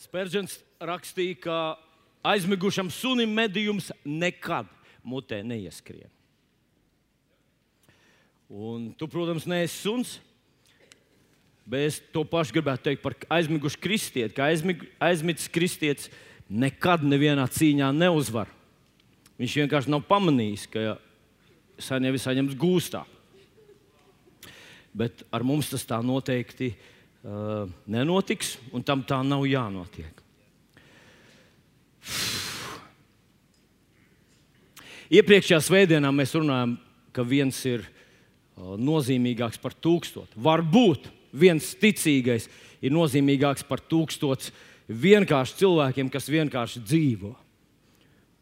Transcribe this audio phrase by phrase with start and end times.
[0.00, 1.56] Spērģents rakstīja, ka
[2.24, 4.68] aizmigušam sunim medījums nekad
[5.04, 6.08] mutē neieskrien.
[8.50, 10.14] Un tu, protams, neesi suns,
[11.68, 14.34] bet es to pašu gribētu teikt par aizmigušu kristieti.
[14.34, 16.08] Ka aizmig, aizmigs kristietis
[16.48, 18.48] nekad nevienā cīņā neuzvar.
[19.38, 20.96] Viņš vienkārši nav pamanījis, ka
[21.80, 23.04] sen jau ir saņemts gūstā.
[24.96, 26.88] Bet ar mums tas tā noteikti uh,
[27.22, 30.22] nenotiks, un tam tā nav jānotiek.
[35.10, 36.76] Iepriekšējā svētdienā mēs runājām,
[37.10, 37.82] ka viens ir
[38.56, 40.38] nozīmīgāks par tūkstotu.
[40.38, 42.46] Varbūt viens ticīgais
[42.80, 44.54] ir nozīmīgāks par tūkstotu
[44.90, 47.34] vienkārši cilvēkiem, kas vienkārši dzīvo.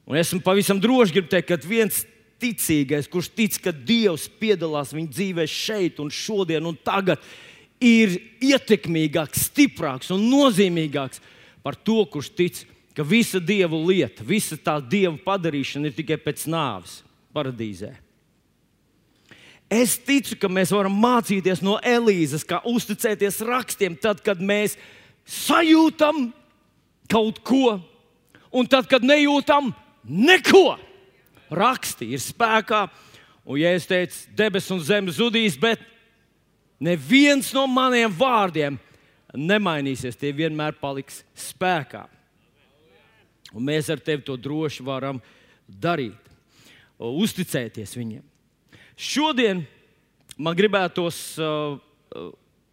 [0.09, 2.05] Un esmu pavisam droši gribu teikt, ka viens
[2.41, 9.49] ticīgais, kurš tic, ka Dievs piedalās viņa dzīvē šeit un šodien un tagad, ir ietekmīgāks,
[9.51, 11.23] stiprāks un nozīmīgāks
[11.63, 12.61] par to, kurš tic,
[12.97, 17.01] ka visa Dieva lieta, visa tā Dieva padarīšana ir tikai pēc nāves
[17.35, 17.93] paradīzē.
[19.69, 24.79] Es ticu, ka mēs varam mācīties no Elīzes, kā uzticēties rakstiem, tad, kad mēs
[25.29, 26.31] sajūtam
[27.13, 27.77] kaut ko,
[28.49, 29.75] un tad, kad nejūtam
[30.09, 30.79] neko
[31.53, 32.87] raksti ir spēkā.
[33.45, 35.85] Un, ja es teicu, debesis un zeme zudīs, bet
[36.81, 38.79] neviens no maniem vārdiem
[39.35, 42.07] nemainīsies, tie vienmēr paliks spēkā.
[43.55, 45.21] Un mēs ar tevi to droši varam
[45.69, 46.19] darīt,
[46.99, 48.25] uzticēties viņiem.
[48.99, 49.63] Šodien
[50.37, 51.79] man gribētos uh,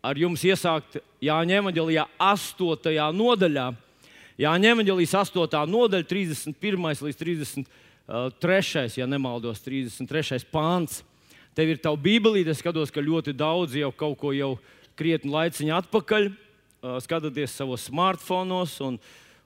[0.05, 2.93] ar jums iesākt Jāņa Evanģelijā, 8.
[3.15, 3.69] nodaļā.
[4.41, 5.61] Jāņa Evanģelijas 8.
[5.71, 6.87] nodaļa, 31.
[7.07, 7.73] līdz 30.
[8.05, 10.43] Uh, ja nemaldos, 33.
[10.51, 11.01] pāns.
[11.55, 14.57] Tev ir tā bībelīte, es skatos, ka ļoti daudz jau kaut ko jau
[14.99, 16.25] krietni laiciņu atpakaļ.
[17.01, 18.97] Skatoties savos smartphones un,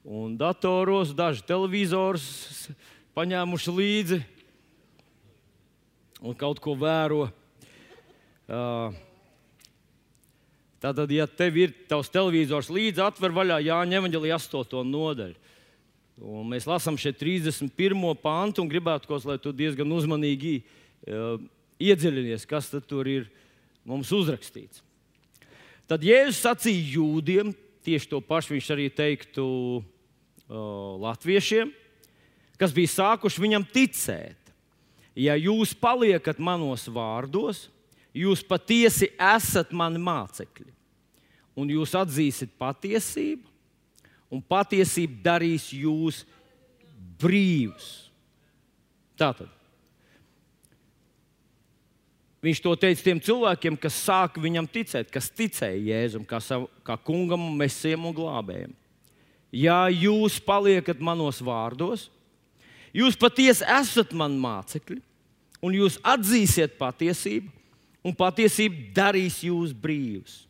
[0.04, 2.26] un datoros, daži televizorus
[3.14, 4.20] paņēmuši līdzi
[6.26, 7.28] un kaut ko vēro.
[10.80, 14.82] Tātad, ja tev ir tavs televizors līdzi, atver vaļā Jāņa Evanģelija 8.
[14.90, 15.38] nodaļu.
[16.26, 17.70] Un mēs lasām šeit 31.
[18.20, 21.38] pāntu un gribētu, kos, lai tu diezgan uzmanīgi uh,
[21.80, 23.28] iedziļinies, kas tur ir
[23.88, 24.84] mums uzrakstīts.
[25.90, 27.54] Tad Jēzus sacīja jūdiem,
[27.86, 29.46] tieši to pašu viņš arī teiktu
[29.82, 29.84] uh,
[31.02, 31.72] latviešiem,
[32.62, 34.38] kas bija sākuši viņam ticēt.
[35.18, 37.66] Ja jūs paliekat manos vārdos,
[38.14, 40.70] jūs patiesi esat mani mācekļi,
[41.60, 43.48] un jūs atzīsiet patiesību,
[44.30, 46.22] un patiesība darīs jūs
[47.20, 47.90] brīvus.
[49.20, 49.50] Tātad.
[52.44, 56.96] Viņš to teica tiem cilvēkiem, kas sāka viņam ticēt, kas ticēja Jēzum, kā, savu, kā
[57.04, 58.72] kungam, mesijam un glābējam.
[59.52, 62.08] Ja jūs paliekat manos vārdos,
[62.96, 65.02] jūs patiesi esat mani mācekļi,
[65.66, 67.52] un jūs atzīsiet patiesību,
[68.08, 70.46] un patiesība darīs jūs brīvus.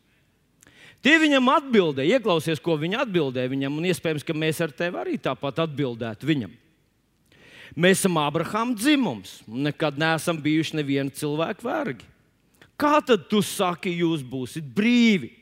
[1.00, 5.16] Tie viņam atbildēja, ieklausies, ko viņi atbildēja viņam, un iespējams, ka mēs ar tevi arī
[5.18, 6.52] tāpat atbildētu viņam.
[7.78, 12.08] Mēs esam Abrahama dzimums, nekad neesam bijuši neviena cilvēka vergi.
[12.80, 15.34] Kā tad tu saki, jūs būsiet brīvi?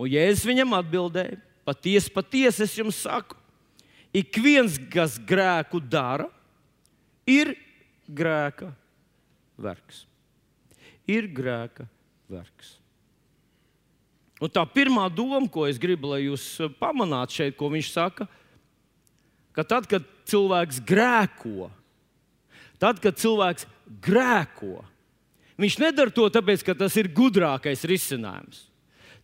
[0.00, 3.36] Un Jēzus viņam atbildēja, patiesi, patiesi es jums saku,
[4.12, 6.26] ik viens, kas grēku dara,
[7.28, 7.54] ir
[8.08, 8.72] grēka
[9.60, 10.04] vergs.
[11.08, 11.86] Ir grēka
[12.30, 12.76] vergs.
[14.40, 16.44] Un tā pirmā doma, ko es gribu, lai jūs
[16.80, 18.24] pamanātu šeit, ko viņš saka,
[19.52, 21.68] ka tad, kad cilvēks grēko,
[22.80, 23.66] tad, kad cilvēks
[24.04, 24.80] grēko,
[25.60, 28.64] viņš nedara to tāpēc, ka tas ir gudrākais risinājums.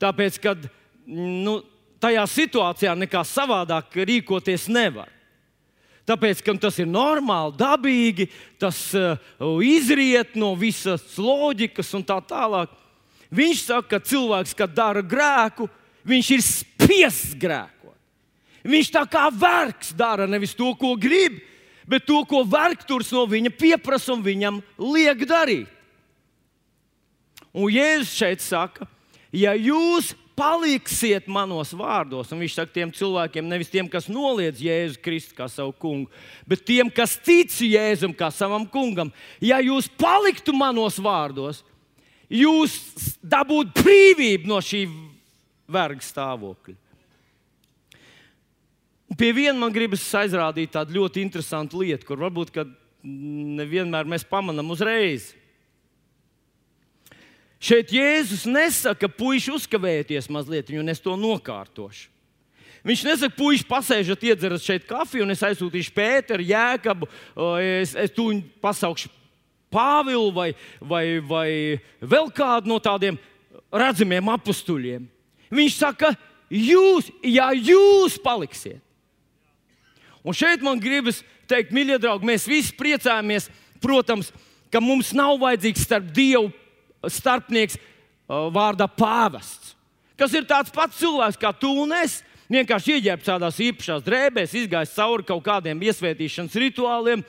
[0.02, 0.56] Tāpēc, ka
[1.06, 1.60] nu,
[2.02, 5.08] tajā situācijā nekā savādāk rīkoties nevar.
[6.06, 8.28] Tāpēc, ka tas ir normāli, dabīgi,
[8.62, 9.16] tas uh,
[9.64, 12.70] izriet no visas loģikas un tā tālāk.
[13.34, 15.66] Viņš saka, ka cilvēks, kad dara grēku,
[16.06, 17.75] viņš ir spiests grēkot.
[18.66, 21.38] Viņš tā kā vergs dara nevis to, ko grib,
[21.86, 25.70] bet to, ko vergturs no viņa pieprasa un viņam liek darīt.
[27.56, 28.84] Un Jēzus šeit saka,
[29.32, 35.00] ja jūs paliksiet manos vārdos, un viņš saka tiem cilvēkiem, nevis tiem, kas noliedz Jēzu
[35.00, 36.10] Kristu kā savu kungu,
[36.44, 39.08] bet tiem, kas tic Jēzum kā savam kungam,
[39.40, 41.62] ja jūs paliktu manos vārdos,
[42.28, 42.76] jūs
[43.24, 44.84] dabūtu brīvību no šī
[45.72, 46.76] verga stāvokļa.
[49.16, 52.52] Pie viena man gribas aizrādīt tādu ļoti interesantu lietu, kur varbūt
[53.06, 55.30] nevienmēr mēs pamanām uzreiz.
[57.62, 62.10] Šeit Jēzus nesaka, puiši, uzkavējieties mazliet, un es to nokārtošu.
[62.86, 67.08] Viņš nesaka, puiši, pasēžat, iedzerat šeit kafiju, un es aizsūtīšu Pēteru, Jēkabu,
[67.58, 68.28] es, es tu
[68.62, 69.10] pasaukšu
[69.72, 71.48] Pāvilu vai, vai, vai
[71.98, 73.18] vēl kādu no tādiem
[73.74, 75.08] redzamiem apstuļiem.
[75.50, 76.12] Viņš saka,
[76.52, 78.85] jūs, ja jūs paliksiet.
[80.26, 83.46] Un šeit man gribas teikt, mīļie draugi, mēs visi priecājamies,
[83.82, 84.32] protams,
[84.74, 86.50] ka mums nav vajadzīgs starp Dievu
[87.06, 87.78] starpnieks
[88.26, 89.76] vārdā pāvests,
[90.18, 92.18] kas ir tāds pats cilvēks kā tu un es
[92.50, 97.22] vienkārši ieģērbts tādās īpašās drēbēs, izgājis cauri kaut kādiem iesvētīšanas rituāliem,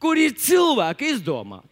[0.00, 1.68] kur ir cilvēki izdomāti.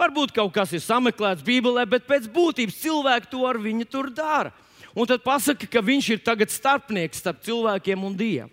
[0.00, 4.52] Varbūt kaut kas ir sameklēts Bībelē, bet pēc būtības cilvēki to ar viņu tur dara.
[4.96, 8.48] Un tad pasaka, ka viņš ir tagad starpnieks starp cilvēkiem un Dievu.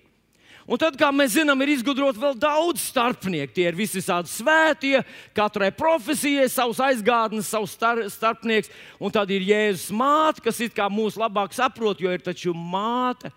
[0.67, 3.53] Un tad, kā mēs zinām, ir izgudrot vēl daudz starpnieku.
[3.55, 4.99] Tie ir visi tādi svētie,
[5.35, 8.67] katrai profesijai savs aizgādnes, savs star starpnieks.
[8.99, 13.31] Un tad ir Jēzus māte, kas it kā mūs labāk saprot, jo ir taču māte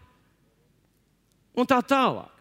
[1.54, 2.34] un tā tālāk.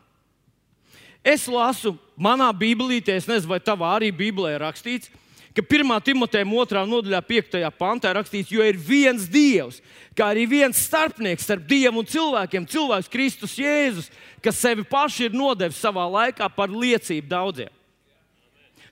[1.21, 6.01] Es lasu, manā Bībelītē, es nezinu, vai tavā arī Bībelē rakstīts, ka 1.
[6.05, 6.83] Timoteja 2.
[6.85, 7.57] nodaļā, 5.
[7.79, 9.79] pantā rakstīts, jo ir viens Dievs,
[10.13, 14.11] kā arī viens starpnieks starp Dievu un cilvēkiem, cilvēks Kristus Jēzus,
[14.45, 17.73] kas sevi paši ir nodevis savā laikā par liecību daudziem.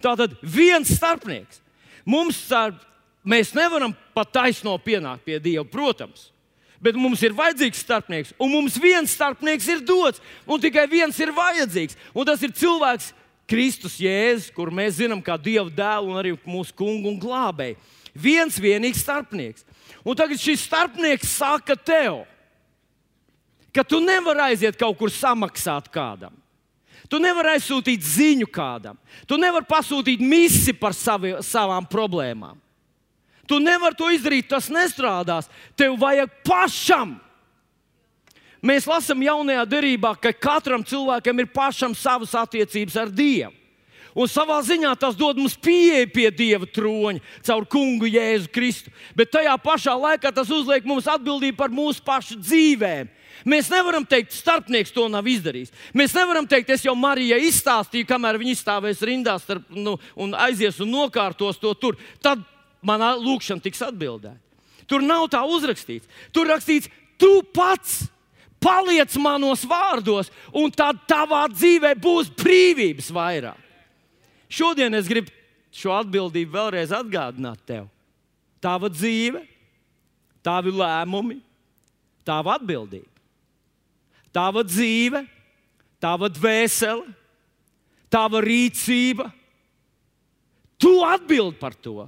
[0.01, 1.61] Tātad viens starpnieks.
[2.07, 2.79] Mums starp,
[3.27, 6.31] mēs nevaram pat taisno pienākt pie Dieva, protams.
[6.81, 11.33] Bet mums ir vajadzīgs starpnieks, un mums viens starpnieks ir dots, un tikai viens ir
[11.33, 11.97] vajadzīgs.
[12.13, 13.11] Un tas ir cilvēks,
[13.47, 17.77] Kristus Jēzus, kur mēs zinām, kā Dieva dēlu un arī mūsu kungu un glābēju.
[18.17, 19.63] Viens vienīgs starpnieks.
[20.03, 22.25] Un tagad šis starpnieks saka tev,
[23.71, 26.33] ka tu nevari aiziet kaut kur samaksāt kādam.
[27.07, 28.97] Tu nevari aizsūtīt ziņu kādam.
[29.27, 32.57] Tu nevari pasūtīt misi par savi, savām problēmām.
[33.47, 35.47] Tu nevari to izdarīt, tas nestrādās.
[35.79, 37.15] Tev vajag pašam.
[38.65, 43.53] Mēs lasām jaunajā derībā, ka katram cilvēkam ir pašam savas attiecības ar Dievu.
[44.17, 48.89] Un savā ziņā tas dod mums pieeju pie Dieva troņa caur kungu Jēzu Kristu.
[49.13, 53.11] Bet tajā pašā laikā tas uzliek mums atbildību par mūsu pašu dzīvēm.
[53.45, 55.69] Mēs nevaram teikt, starpnieks to nav izdarījis.
[55.93, 60.81] Mēs nevaram teikt, es jau Marijai izstāstīju, kamēr viņa izstāvēs rindā starp, nu, un aizies
[60.81, 62.01] un nokārtos to tur.
[62.25, 62.41] Tad
[62.81, 64.33] manā lūkšanā tiks atbildēta.
[64.89, 66.09] Tur nav tā uzrakstīts.
[66.33, 66.89] Tur rakstīts,
[67.21, 68.07] tu pats
[68.63, 73.59] paliec manos vārdos, un tad tavā dzīvē būs brīvības vairāk.
[74.47, 75.33] Šodien es gribu
[75.73, 77.87] šo atbildību vēlreiz atgādināt tev.
[78.63, 79.43] Tava dzīve,
[80.45, 81.39] tavi lēmumi,
[82.25, 83.11] tava atbildība.
[84.33, 85.23] Tava dzīve,
[86.01, 87.05] tava dvēsele,
[88.11, 89.29] tava rīcība.
[90.77, 92.05] Tu atbild par to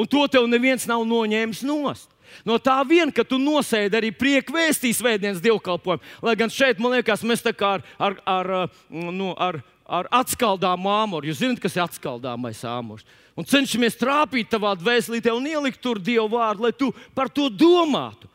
[0.00, 2.08] un to tev neviens nav noņēmis nost.
[2.46, 6.96] No tā vien, ka tu nosēdi arī prieku vēstīs vēdienas dievkalpojumu, lai gan šeit, man
[6.96, 8.52] liekas, mēs tā kā ar, ar, ar,
[8.90, 9.60] nu, ar,
[9.90, 11.30] ar atskaldām āmuru.
[11.30, 13.06] Jūs zināt, kas ir atskaldāmais āmurs.
[13.38, 18.28] Un cenšamies trāpīt tavā dvēselītē un ielikt tur dievu vārdu, lai tu par to domātu.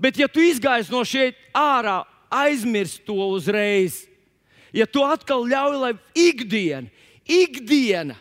[0.00, 2.00] Bet, ja tu izgājies no šeit ārā,
[2.30, 4.06] aizmirsti to uzreiz,
[4.72, 6.88] ja tu atkal ļauj, lai ikdiena,
[7.28, 8.16] ikdiena,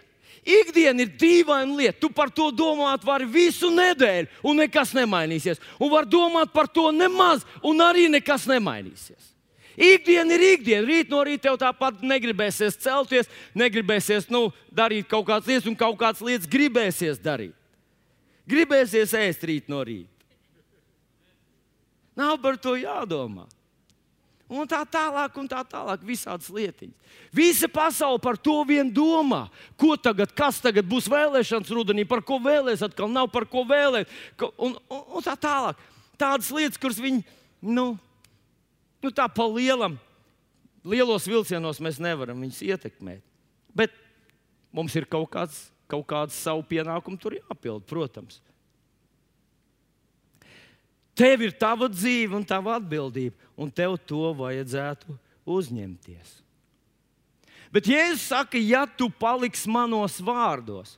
[0.50, 2.00] Ikdiena ir dīvaina lieta.
[2.02, 5.62] Tu par to domāt vari visu nedēļu, un nekas nemainīsies.
[5.78, 9.30] Un var domāt par to nemaz, un arī nekas nemainīsies.
[9.80, 10.88] Ikdiena ir ikdiena.
[10.88, 16.00] Rīt no rīta tev tāpat negribēsies celties, negribēsies nu, darīt kaut kādas lietas, un kaut
[16.02, 17.56] kādas lietas gribēsies darīt.
[18.50, 20.10] Gribēsies ēst rīt no rīta.
[22.20, 23.46] Nav par to jādomā
[24.50, 26.90] un tā tālāk, un tā tālāk, visādas lietas.
[27.36, 29.46] Visa pasaule par to vien domā.
[29.78, 34.10] Ko tagad, kas tagad būs vēlēšanas rudenī, par ko vēlēs, atkal nav par ko vēlēt,
[34.58, 35.80] un, un, un tā tālāk.
[36.20, 37.22] Tādas lietas, kuras viņi,
[37.64, 37.94] nu,
[39.04, 39.96] nu tā pa lielam,
[40.84, 43.24] lielos vilcienos mēs nevaram viņus ietekmēt.
[43.78, 43.94] Bet
[44.74, 48.42] mums ir kaut kāds, kaut kāds savu pienākumu tur jāpild, protams.
[51.20, 55.18] Tev ir tava dzīve un tava atbildība, un tev to vajadzētu
[55.50, 56.38] uzņemties.
[57.74, 60.96] Bet Jēzus saka, ja tu paliksi manos vārdos,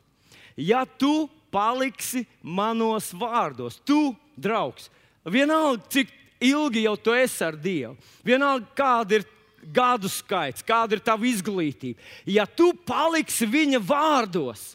[0.56, 4.88] ja tu paliksi manos vārdos, tu, draugs,
[5.27, 9.27] vienalga, cik ilgi jau tu esi ar Dievu, vienalga, kāda ir
[9.74, 14.72] gadu skaits, kāda ir tava izglītība, ja tu paliksi viņa vārdos,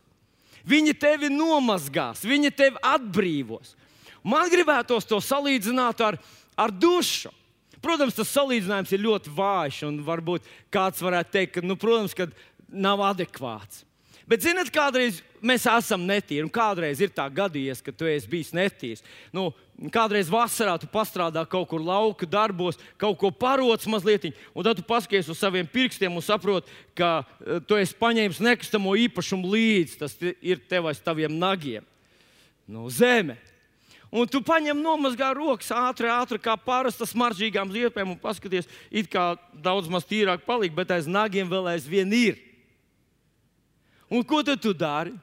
[0.69, 3.73] viņi tevi nomazgās, viņi tevi atbrīvos.
[4.27, 6.19] Man gribētos to salīdzināt ar,
[6.59, 7.31] ar dušu.
[7.85, 12.29] Protams, tas salīdzinājums ir ļoti vājš, un varbūt kāds varētu teikt, ka, nu, protams, ka
[12.73, 13.85] nav adekvāts.
[14.27, 18.51] Bet, zinot, kādreiz mēs esam netīri, un kādreiz ir tā gadījies, ka tu esi bijis
[18.57, 19.05] netīrs.
[19.31, 19.53] Nu,
[19.95, 24.87] kādreiz vasarā tu pastrādā kaut kur lauka darbos, kaut ko parots mazliet, un tad tu
[24.87, 30.01] paskaties uz saviem pirkstiem un saproti, ka uh, tu esi paņēmis nekustamo īpašumu līdzi.
[30.03, 31.87] Tas ir tev aiz taviem nagiem.
[32.67, 33.39] Nu, zeme.
[34.15, 39.35] Un tu paņem nomazgā rokas ātri, ātri kā parasta smaržīgām ziepēm un paskaties, it kā
[39.53, 42.39] daudz maz tīrāk paliek, bet aiz nagiem vēl aizvien ir.
[44.07, 45.15] Un ko tad tu dari?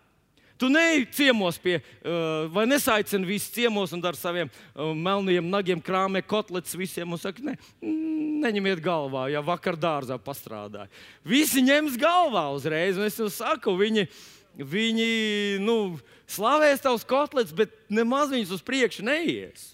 [0.60, 5.82] Tu neej ciemos pie, uh, vai nesaicini visus ciemos un ar saviem uh, melniem nagiem
[5.82, 10.92] krāmē kotletes visiem un saka, ne, neņemiet galvā, ja vakar dārzā pastrādāja.
[11.25, 14.06] Visi ņems galvā uzreiz, un es jums saku, viņi,
[14.57, 15.98] viņi nu,
[16.29, 19.72] slavēs tavus kotletes, bet nemaz viņus uz priekšu neies.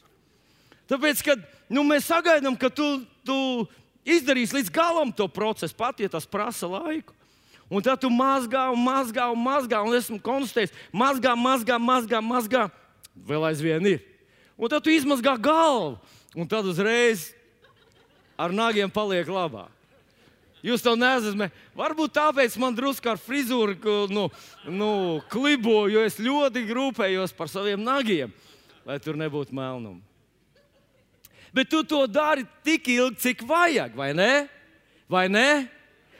[0.90, 2.88] Tāpēc, kad nu, mēs sagaidām, ka tu,
[3.28, 3.38] tu
[4.08, 7.14] izdarīsi līdz galam to procesu, pat ja tas prasa laiku.
[7.70, 12.64] Un tad tu mazgā, un mazgā, un mazgā, un esmu konstatējis, mazgā, mazgā, mazgā, mazgā.
[13.14, 14.00] Vēl aizvien ir.
[14.58, 16.00] Un tad tu izmazgā galvu,
[16.34, 17.30] un tad uzreiz
[18.40, 19.79] ar nagiem paliek labāk.
[20.66, 21.56] Jūs to nezināt.
[21.78, 23.78] Varbūt tāpēc man drusku ar frizūru
[24.12, 24.28] nu,
[24.68, 24.92] nu,
[25.32, 28.34] kliboju, jo es ļoti rūpējos par saviem nagiem,
[28.88, 30.04] lai tur nebūtu melnuma.
[31.56, 34.34] Bet tu to dari tik ilgi, cik vajag, vai ne?
[35.10, 35.66] Vai ne?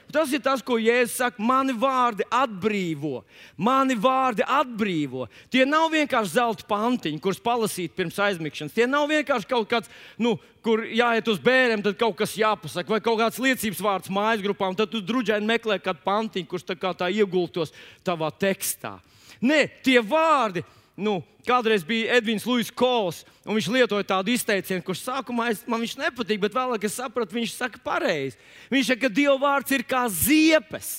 [0.10, 1.42] Tas ir tas, ko Jēzus saka.
[1.44, 3.22] Mani vārdi atbrīvo.
[3.62, 5.28] Mani vārdi atbrīvo.
[5.54, 8.74] Tie nav vienkārši zelta pantiņi, kurus palasīt pirms aizmigšanas.
[8.74, 10.34] Tie nav vienkārši kaut kāds, nu,
[10.66, 14.72] kur jāiet uz bērniem, tad kaut kas jāpasaka, vai kaut kāds liecības vārds mājas grupā,
[14.72, 18.98] un tad tu drudžēni meklē kādu pantiņu, kurš tā kā tā iegultos tavā tekstā.
[19.46, 20.66] Nē, tie vārdi
[21.00, 25.82] nu, kādreiz bija Edvins Lūsis Kols, un viņš lietoja tādu izteicienu, kurš sākumā es, man
[25.82, 28.38] viņš nepatīk, bet vēlāk es sapratu, viņš saka pareizi.
[28.74, 30.92] Viņš saka, ka Dieva vārds ir kā ziepes.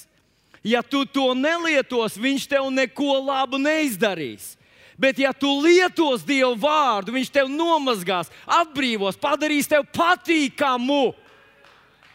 [0.67, 4.57] Ja tu to nelietos, viņš tev neko labu neizdarīs.
[5.01, 11.15] Bet, ja tu lietos Dieva vārdu, viņš tev nomazgās, atbrīvos, padarīs tevi patīkamu.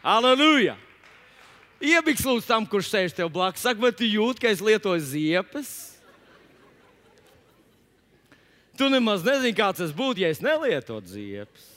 [0.05, 0.75] Aleluja!
[1.81, 3.65] Iebiks lūdzu tam, kurš sēž tev blakus.
[3.65, 5.94] Saka, vai tu jūti, ka es lietoju ziepes?
[8.75, 11.67] Tu nemaz nezini, kāds tas būtu, ja es nelietotu ziepes.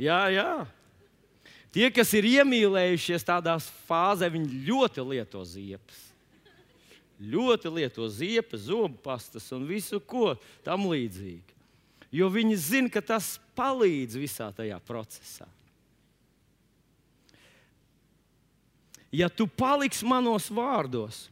[0.00, 0.52] Jā, jā.
[1.72, 3.54] Tie, kas ir iemīlējušies tādā
[3.88, 6.02] fāzē, viņi ļoti lieto ziepes.
[7.22, 10.34] Ļoti lieto ziepes, zobu pastas un visu ko
[10.66, 11.56] tam līdzīgu.
[12.12, 15.48] Jo viņi zina, ka tas palīdz visā tajā procesā.
[19.12, 21.26] Ja tu paliksi manos vārdos,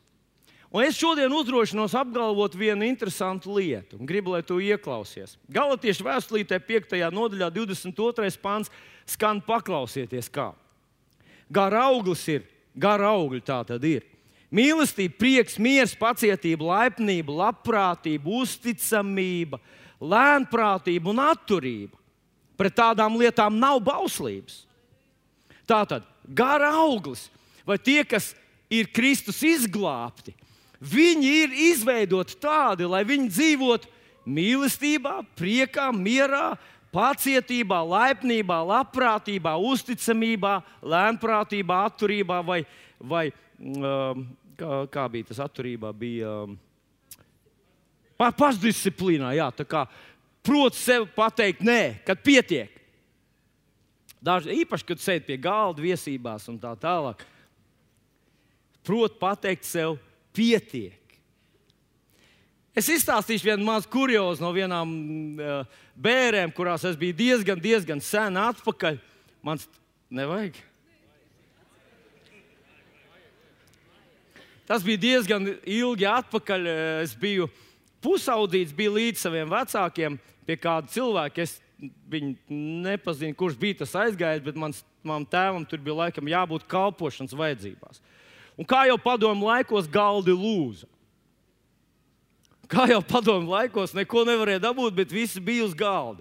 [0.70, 5.34] Un es šodien uzdrošinos apgalvot vienu interesantu lietu, un gribu, lai tu ieklausies.
[5.50, 6.94] Galatiešu vēstulītē, 5.
[7.10, 8.30] nodaļā, 22.
[8.38, 8.70] pāns,
[9.02, 10.52] skan paklausieties, kā.
[11.50, 12.44] Gara auglis ir,
[12.78, 14.06] gara augļi tā tad ir.
[14.54, 19.58] Mīlestība, prieks, miers, pacietība, laipnība, labprātība, uzticamība,
[19.98, 21.98] lēnprātība un atturība.
[22.58, 24.64] Pret tādām lietām nav bauslības.
[25.66, 27.26] Tātad, gara auglis
[27.66, 28.32] vai tie, kas
[28.70, 30.34] ir Kristus izglābti,
[30.80, 33.90] Viņi ir izveidoti tādi, lai viņi dzīvotu
[34.30, 36.54] mīlestībā, priekā, mierā,
[36.94, 42.62] pacietībā, laipnībā, labprātībā, uzticamībā, lēnprātībā, atturībā vai,
[42.96, 43.26] vai
[43.60, 44.24] um,
[44.58, 46.56] kā, kā bija tas atturībā, bija um,
[48.16, 49.34] pašdisciplīnā.
[49.36, 49.86] Jā, kā
[50.46, 52.72] prot sev pateikt nē, kad pietiek.
[54.20, 57.22] Daži, īpaši, kad sēž pie galda viesībās un tā tālāk,
[58.84, 59.96] prot pateikt sev
[60.36, 60.96] pietiek.
[62.76, 64.90] Es izstāstīšu vienu mazu kuriozu no vienām
[65.36, 69.00] uh, bērniem, kurās es biju diezgan, diezgan sen atpakaļ.
[69.44, 69.66] Mans
[70.12, 70.58] nevajag.
[74.70, 76.68] Tas bija diezgan ilgi atpakaļ.
[77.02, 77.48] Es biju
[78.04, 81.42] pusaudīts, biju līdz saviem vecākiem pie kāda cilvēka.
[81.42, 81.58] Es
[82.10, 87.34] viņu nepazinu, kurš bija tas aizgājis, bet mans, manam tēvam tur bija laikam jābūt kalpošanas
[87.34, 87.98] vajadzībās.
[88.60, 90.84] Un kā jau padomu laikos, galdi lūza.
[92.70, 96.20] Kā jau padomu laikos, neko nevarēja dabūt, bet viss bija uz galda.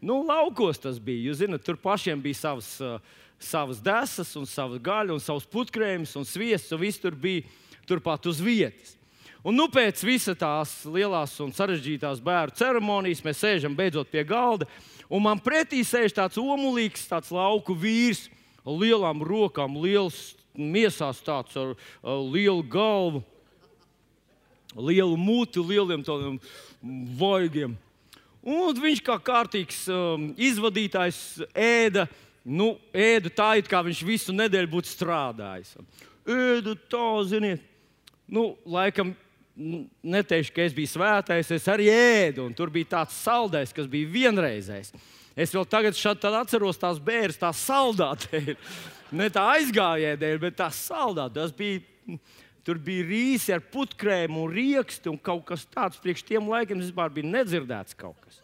[0.00, 1.30] Nu, laukos tas bija.
[1.30, 3.00] Jūs zināt, tur pašiem bija savas, uh,
[3.40, 7.48] savas desas, un savas gaļas, un savs putekļs un sviests, un viss tur bija
[7.88, 8.94] turpat uz vietas.
[9.40, 14.68] Un nu, pēc visas tās lielās un sarežģītās bērnu ceremonijas mēs sēžam beidzot pie galda,
[15.08, 18.26] un man pretī sēž tāds omulīgs, tāds lauku vīrs,
[18.68, 21.74] ar lielām rokām, liels miesās tāds ar,
[22.32, 23.22] lielu galvu,
[24.76, 26.38] lielu muti, lieliem tādiem
[27.18, 27.76] vaigiem.
[28.40, 32.06] Un viņš kā kārtīgs um, izvadītājs ēda,
[32.44, 35.74] nu, ēda tā, it kā viņš visu nedēļu būtu strādājis.
[36.24, 37.66] Ēda tā, ziniet,
[38.30, 39.12] nu, laikam,
[40.02, 44.08] neteikšu, ka es biju svētais, es arī ēdu, un tur bija tāds saldais, kas bija
[44.08, 44.94] vienreizējs.
[45.36, 45.96] Es vēl tagad
[46.40, 48.56] atceros tās bērnas, tā saldā dēļ.
[49.16, 51.26] Ne tā aizgājēja dēļ, bet tā saldā.
[51.32, 51.82] Tas bija,
[52.66, 56.00] tur bija rīsi ar putkrēmu un riekstu un kaut kas tāds.
[56.02, 58.40] Priekš tiem laikiem vispār bija nedzirdēts kaut kas.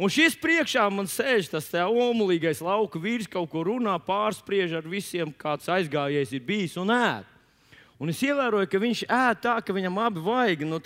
[0.00, 5.32] Un šis priekšā man sēž tas omulīgais lauka vīrs, kaut ko runā, pārspriež ar visiem,
[5.36, 7.26] kāds aizgājējis ir bijis un ēd.
[8.00, 10.78] Un es ievēroju, ka viņš ēd tā, ka viņam abi vaigi nu,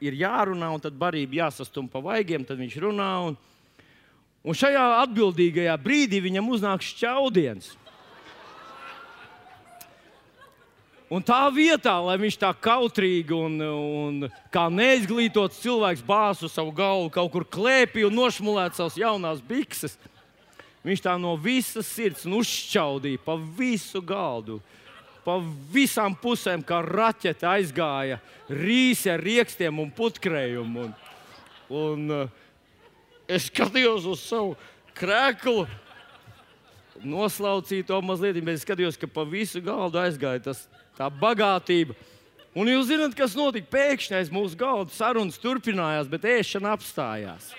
[0.00, 3.10] ir jārunā, un tad barība jāsastum pa vaigiem, tad viņš runā.
[3.28, 3.36] Un,
[4.46, 7.72] Un šajā atbildīgajā brīdī viņam uznāk šķaudiens.
[11.06, 17.12] Un tā vietā, lai viņš tā kautrīgi un, un kā neizglītots cilvēks bāzu savu galvu
[17.14, 19.94] kaut kur klēpī un nošmulētu savas jaunās bikses,
[20.86, 24.58] viņš tā no visas sirds uzšķaudīja pa visu galdu.
[25.26, 25.40] Pa
[25.74, 30.84] visām pusēm, kā raķete aizgāja rīsi ar rīkstiem un putkrējumu.
[30.86, 30.92] Un,
[31.74, 32.44] un, uh,
[33.26, 34.52] Es skatījos uz savu
[34.94, 35.64] krēklu,
[37.02, 40.62] noslaucīju to mazliet, bet es skatījos, ka pa visu galdu aizgāja tas,
[40.96, 41.96] tā bagātība.
[42.56, 43.68] Un jūs zināt, kas notika?
[43.74, 47.50] Pēkšņi aiz mūsu galda sarunas turpinājās, bet ēšana apstājās.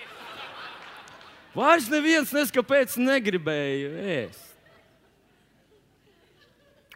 [1.54, 4.44] Vairs neviens neskapēc negribēja ēst.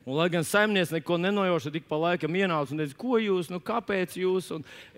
[0.02, 3.60] Un, lai gan saimnieks neko nenojauša, tik pa laikam ienāca un teica, ko jūs, nu,
[3.62, 4.48] kāpēc jūs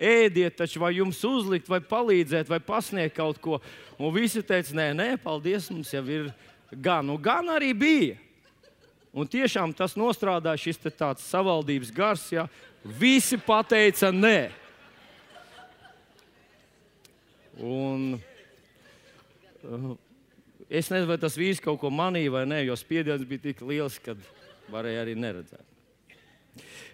[0.01, 3.59] ēdiet, taču vai jums uzlikt, vai palīdzēt, vai pasniegt kaut ko.
[4.01, 6.31] Un visi teica, nē, nē, paldies, mums jau ir
[6.73, 7.13] gan.
[7.13, 8.17] Un gan arī bija.
[9.15, 12.49] Un tiešām tas nostrādāja šis tāds savaldības gars, ja
[12.83, 14.39] visi pateica nē.
[17.63, 18.17] Un,
[19.63, 19.93] uh,
[20.67, 23.95] es nezinu, vai tas vīrs kaut ko manīja vai nē, jo spiediens bija tik liels,
[24.03, 24.17] ka
[24.73, 25.63] varēja arī neredzēt.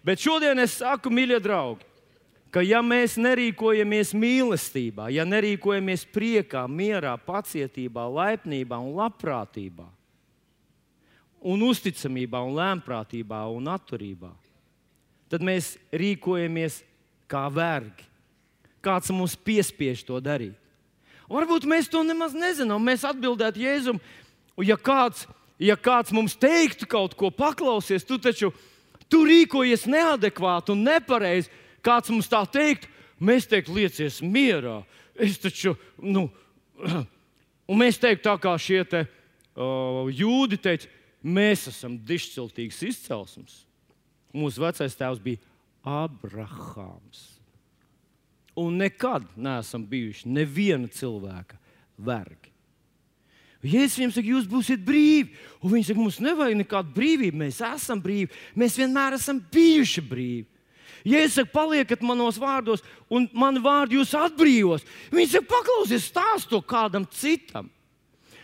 [0.05, 1.87] Bet šodien es saku, mīļie draugi,
[2.53, 9.87] ka ja mēs nerīkojamies mīlestībā, ja nerīkojamies priekā, mierā, pacietībā, laipnībā un labprātībā,
[11.41, 14.31] un uzticamībā, un lēmprātībā un atturībā,
[15.31, 16.81] tad mēs rīkojamies
[17.31, 18.07] kā vergi.
[18.81, 20.57] Kāds mums piespiež to darīt?
[21.31, 22.81] Varbūt mēs to nemaz nezinām.
[22.83, 24.01] Mēs atbildētu Jēzum,
[24.65, 25.27] ja kāds
[25.61, 28.51] ja kāds mums teiktu kaut ko, paklausies, tu taču
[29.11, 31.51] tu rīkojies neadekvāti un nepareizi.
[31.85, 32.87] Kāds mums tā teikt,
[33.21, 34.81] mēs teiktu, liecies mierā.
[35.17, 36.27] Es taču, nu,
[37.69, 39.05] un mēs teiktu, tā kā šie te,
[39.57, 40.89] uh, jūdi teica,
[41.23, 43.61] mēs esam dišciltīgas izcelsmes.
[44.33, 45.41] Mūsu vecais tēvs bija
[45.83, 47.41] Abrahāms.
[48.57, 51.57] Un nekad neesam bijuši neviena cilvēka
[52.01, 52.51] vergi.
[53.61, 55.35] Jēzus viņiem saka, jūs būsiet brīvi.
[55.61, 58.31] Un viņi saka, mums nevajag nekādu brīvību, mēs esam brīvi.
[58.57, 60.47] Mēs vienmēr esam bijuši brīvi.
[61.05, 64.85] Jēzus saka, palieciet manos vārdos, un mani vārdi jūs atbrīvos.
[65.13, 67.69] Viņi saka, paklausies, stāst to kādam citam.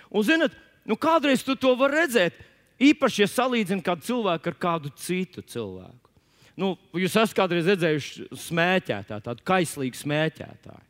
[0.08, 0.54] Un, zinot,
[0.86, 2.38] nu, kādreiz tu to vari redzēt,
[2.80, 6.08] īpaši, ja salīdzini kādu cilvēku ar kādu citu cilvēku.
[6.58, 10.84] Nu, jūs esat kādreiz redzējuši smēķētāju, tādu kaislīgu smēķētāju.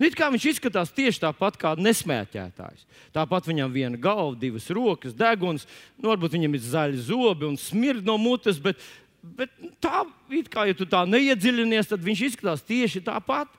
[0.00, 2.86] Nu, kā viņš izskatās tieši tāpat kā nesmēķētājs.
[3.12, 5.66] Tāpat viņam viena galva, divas rokas, deguns,
[5.98, 8.80] nu, varbūt viņam ir zaļi zobi un smird no mutes, bet,
[9.20, 10.06] bet tā,
[10.48, 13.52] kā ja tu tā neiedziļinies, tad viņš izskatās tieši tāpat.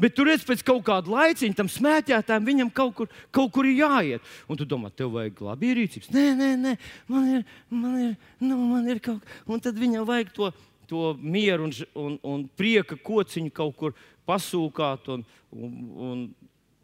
[0.00, 3.82] Bet tur redz, pēc kaut kāda laiciņa tam smēķētājam viņam kaut kur, kaut kur ir
[3.82, 4.30] jāiet.
[4.48, 6.10] Un tu domā, tev vajag labi rīcības.
[6.14, 6.74] Nē, nē, nē,
[7.12, 9.42] man ir, man ir, nu, man ir kaut kas.
[9.46, 10.50] Un tad viņam vajag to,
[10.90, 13.96] to mieru un, un, un prieka kociņu kaut kur
[14.28, 15.78] pasūkāt, un, un,
[16.08, 16.26] un,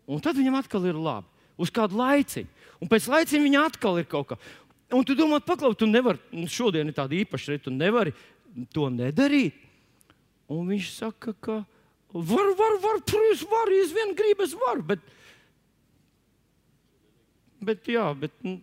[0.08, 1.28] un tad viņam atkal ir labi.
[1.58, 2.50] Uz kādu laiciņu.
[2.78, 4.42] Un pēc laiciņa viņa atkal ir kaut kā.
[4.94, 8.14] Un tu domā, paklau, tu nevari, nu, šodien ir tāda īpaša rīta, tu nevari
[8.72, 9.58] to nedarīt.
[10.48, 11.58] Un viņš saka, ka
[12.12, 14.84] var, var, var, protams, var, es vien gribu, es varu.
[14.92, 15.04] Bet,
[17.60, 18.58] bet jā, bet nu,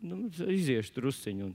[0.00, 0.20] nu
[0.52, 1.52] iziešu drusciņu.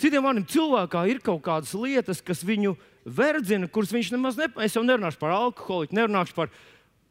[0.00, 2.74] Citiem vārdiem, cilvēkā ir kaut kādas lietas, kas viņu
[3.04, 4.72] verdzina, kuras viņš nemaz nepazīst.
[4.72, 6.52] Es jau nerunāšu par alkoholu, nerunāšu par,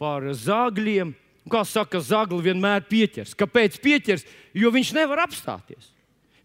[0.01, 1.15] par zāģiem.
[1.45, 3.35] Kā saka, zagli vienmēr pieķers.
[3.37, 4.23] Kāpēc pieķers?
[4.57, 5.91] Jo viņš nevar apstāties.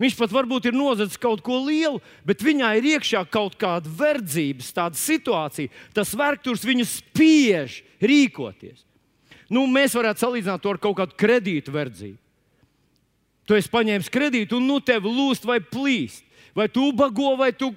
[0.01, 4.71] Viņš pat varbūt ir nozadzis kaut ko lielu, bet viņā ir iekšā kaut kāda verdzības,
[4.73, 5.73] tāda situācija.
[5.93, 8.87] Tas vergturs viņu spiež rīkoties.
[9.53, 12.17] Nu, mēs varētu salīdzināt to ar kaut kādu kredītu verdzību.
[13.45, 16.25] Tu esi paņēmis kredītu, un nu tev lūst vai plīst.
[16.57, 17.73] Vai tu ubago, vai tu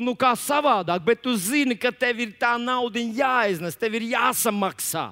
[0.00, 5.10] nu, kā savādāk, bet tu zini, ka tev ir tā nauda jāiznes, tev ir jāsamaksā.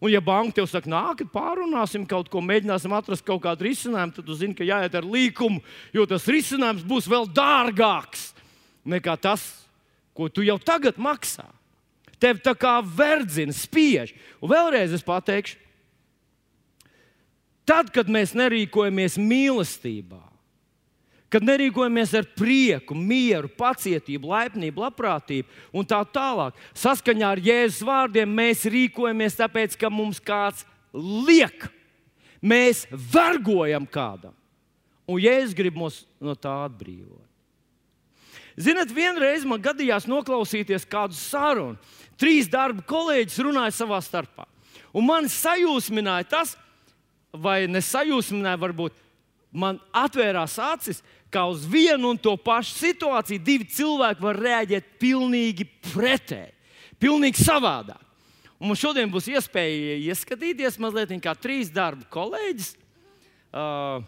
[0.00, 4.24] Un, ja banka tev saka, nākat, pārunāsim kaut ko, mēģināsim atrast kaut kādu risinājumu, tad
[4.24, 5.60] tu zini, ka jāiet ar līkumu,
[5.92, 8.30] jo tas risinājums būs vēl dārgāks
[8.88, 9.44] nekā tas,
[10.16, 11.44] ko tu jau tagad maksā.
[12.20, 14.14] Tev tā kā verdzina, spiež.
[14.40, 15.60] Un vēlreiz es pateikšu,
[17.68, 20.20] tad, kad mēs nerīkojamies mīlestībā,
[21.30, 28.34] kad nerīkojamies ar prieku, mieru, pacietību, laipnību, labprātību un tā tālāk, saskaņā ar Jēzus vārdiem
[28.40, 31.68] mēs rīkojamies tāpēc, ka mums kāds liek.
[32.42, 34.34] Mēs vergojam kādam.
[35.10, 37.26] Un Jēzus grib mūs no tā atbrīvot.
[38.60, 41.78] Ziniet, vienreiz man gadījās noklausīties kādu sarunu.
[42.20, 44.44] Trīs darba kolēģis runāja savā starpā.
[44.92, 46.56] Un man sajūsmināja tas,
[47.32, 48.98] vai nesajūsmināja, varbūt
[49.52, 55.66] man atvērās acis, ka uz vienu un to pašu situāciju divi cilvēki var reaģēt pilnīgi
[55.92, 56.54] pretēji,
[57.02, 58.02] pilnīgi savādāk.
[58.60, 62.74] Un mums šodien būs iespēja ieskatīties mazliet kā trīs darba kolēģis.
[63.50, 64.02] Uh,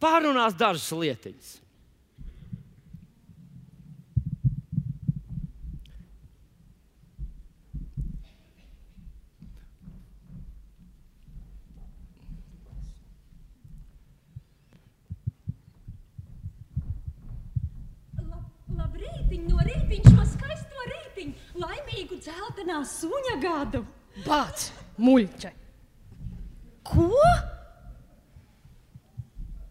[0.00, 1.56] pārunās dažas lietas.
[22.24, 23.82] Dzeltenā suņa gadu.
[24.24, 25.50] Bāc, muļķe!
[26.84, 27.10] Ko?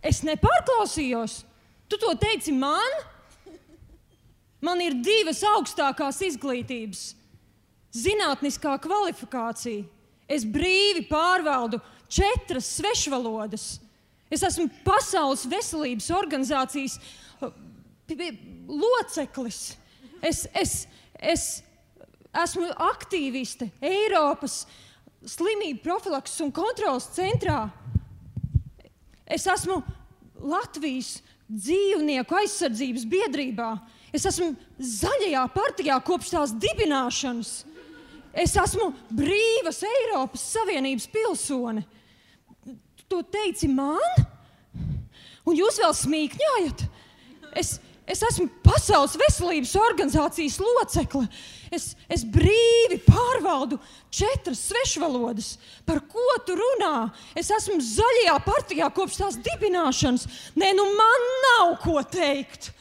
[0.04, 1.42] Es nepārklausījos.
[1.88, 3.00] Tu to teici man?
[4.63, 7.12] Man ir divas augstākās izglītības.
[7.94, 9.86] Zinātniskā kvalifikācija.
[10.28, 11.80] Es brīvi pārvaldu
[12.12, 13.68] četras svešvalodas.
[14.34, 16.98] Es esmu Pasaules veselības organizācijas
[18.68, 19.60] loceklis.
[20.24, 20.74] Es, es,
[21.20, 21.46] es
[22.41, 24.63] esmu aktīviste Eiropas
[25.24, 27.67] slimību profilakses un kontrolas centrā.
[29.26, 29.80] Es esmu
[30.43, 33.69] Latvijas dzīvnieku aizsardzības biedrībā.
[34.13, 37.54] Es esmu zaļajā partijā kopš tās dibināšanas.
[38.34, 41.86] Es esmu brīvas Eiropas Savienības pilsone.
[43.10, 44.26] To teici man?
[45.46, 46.86] Un jūs vēl smīkņājat?
[47.60, 51.24] Es, Es esmu Pasaules veselības organizācijas locekle.
[51.72, 53.78] Es, es brīvi pārvaldu
[54.12, 55.54] četras svešvalodas.
[55.88, 57.13] Par ko tu runā?
[57.39, 60.28] Es esmu zaļajā partijā kopš tās dibināšanas.
[60.60, 62.74] Nē, nu man nav ko teikt.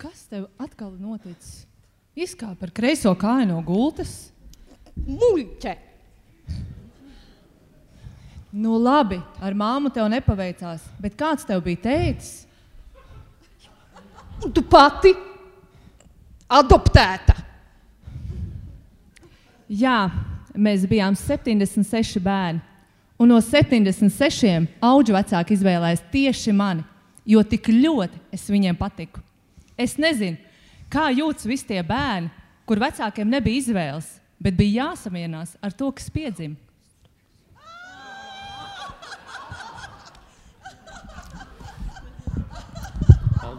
[0.00, 1.66] Kas tev atkal noticis?
[2.18, 4.30] Izkāpa ar kreiso kāju no gultas?
[4.96, 5.87] Muļķe!
[8.58, 12.46] Nu, labi, ar māmu tev nepaveicās, bet kāds tev bija teicis?
[14.54, 15.12] Tu pati
[16.58, 17.36] adoptēta.
[19.68, 20.08] Jā,
[20.58, 22.64] mēs bijām 76 bērni.
[23.18, 26.84] Un no 76 auga vecāki izvēlējās tieši mani,
[27.26, 29.22] jo tik ļoti es viņiem patiku.
[29.78, 30.38] Es nezinu,
[30.90, 32.30] kā jūtas visi tie bērni,
[32.66, 36.58] kur vecākiem nebija izvēles, bet bija jāsamierinās ar to, kas piedzima.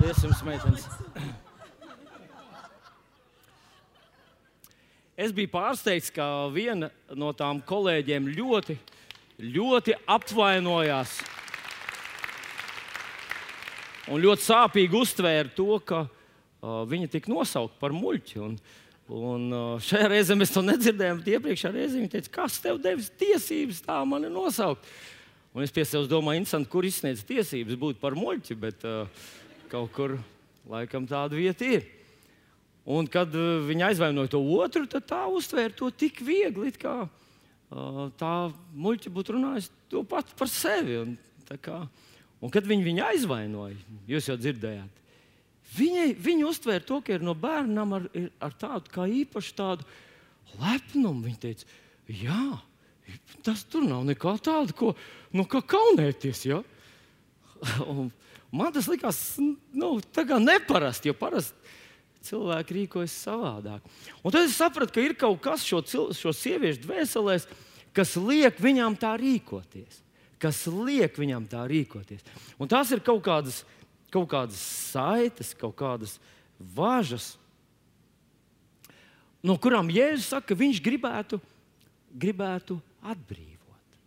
[0.09, 0.85] Paldies jums, meitenes!
[5.13, 8.73] Es biju pārsteigts, ka viena no tām kolēģiem ļoti,
[9.53, 11.13] ļoti apvainojās
[14.09, 18.41] un ļoti sāpīgi uztvēra to, ka uh, viņa tika nosaukta par muļķi.
[18.47, 18.55] Un,
[19.13, 23.11] un, uh, šajā reizē mēs to nedzirdējām, bet iepriekšējā reizē viņa teica, kas tev devis
[23.13, 24.89] tiesības tā mani nosaukt.
[25.53, 28.57] Un es pie sevis domāju, kur izsniedz tiesības būt par muļķi.
[28.65, 29.37] Bet, uh,
[29.69, 30.17] Kaut kur
[30.69, 31.87] laikam tāda vieta ir.
[32.89, 38.05] Un kad uh, viņa aizvainoja to otru, tad tā uztvēra to tik viegli, kā uh,
[38.17, 38.33] tā
[38.73, 40.97] muļķa būtu runājusi to pati par sevi.
[41.03, 41.17] Un,
[41.61, 41.83] kā,
[42.41, 43.77] un kad viņi viņu aizvainoja,
[44.09, 45.03] jūs jau dzirdējāt,
[45.75, 48.09] viņa, viņa uztvēra to, ka ir no bērnam ar,
[48.41, 49.85] ar tādu kā īpašu tādu
[50.57, 51.27] lepnumu.
[51.27, 51.69] Viņa teica,
[52.09, 52.43] jā,
[53.45, 54.95] tas tur nav nekā tāda, ko
[55.37, 56.45] nu, kaunēties.
[56.49, 56.63] Ja?
[57.91, 58.09] un,
[58.51, 59.99] Man tas likās nu,
[60.41, 61.77] neparasti, jo parasti
[62.25, 63.85] cilvēki rīkojas savādāk.
[64.23, 65.81] Un tad es sapratu, ka ir kaut kas šo,
[66.15, 67.47] šo sieviešu dvēselēs,
[67.95, 70.01] kas liek viņām tā rīkoties.
[70.39, 72.23] Kas liek viņām tā rīkoties.
[72.59, 73.61] Un tās ir kaut kādas,
[74.11, 76.17] kaut kādas saites, kaut kādas
[76.59, 77.33] važas,
[79.43, 81.39] no kurām Jēzus saka, ka viņš gribētu,
[82.11, 83.99] gribētu atbrīvot.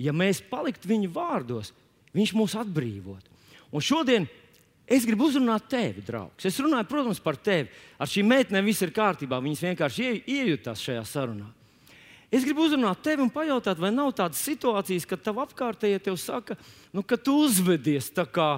[0.00, 1.72] Ja mēs paliktu viņa vārdos,
[2.16, 3.33] viņš mūs atbrīvot.
[3.74, 4.28] Un šodien
[4.86, 6.46] es gribu uzrunāt tevi, draugs.
[6.46, 7.72] Es runāju, protams, par tevi.
[7.98, 9.40] Ar šīm meitenēm viss ir kārtībā.
[9.42, 11.50] Viņas vienkārši iejutās šajā sarunā.
[12.34, 16.56] Es gribu uzrunāt tevi un pajautāt, vai nav tādas situācijas, kad tev apkārtējie tev saka,
[16.94, 18.56] nu, ka tu uzvedies tā kā,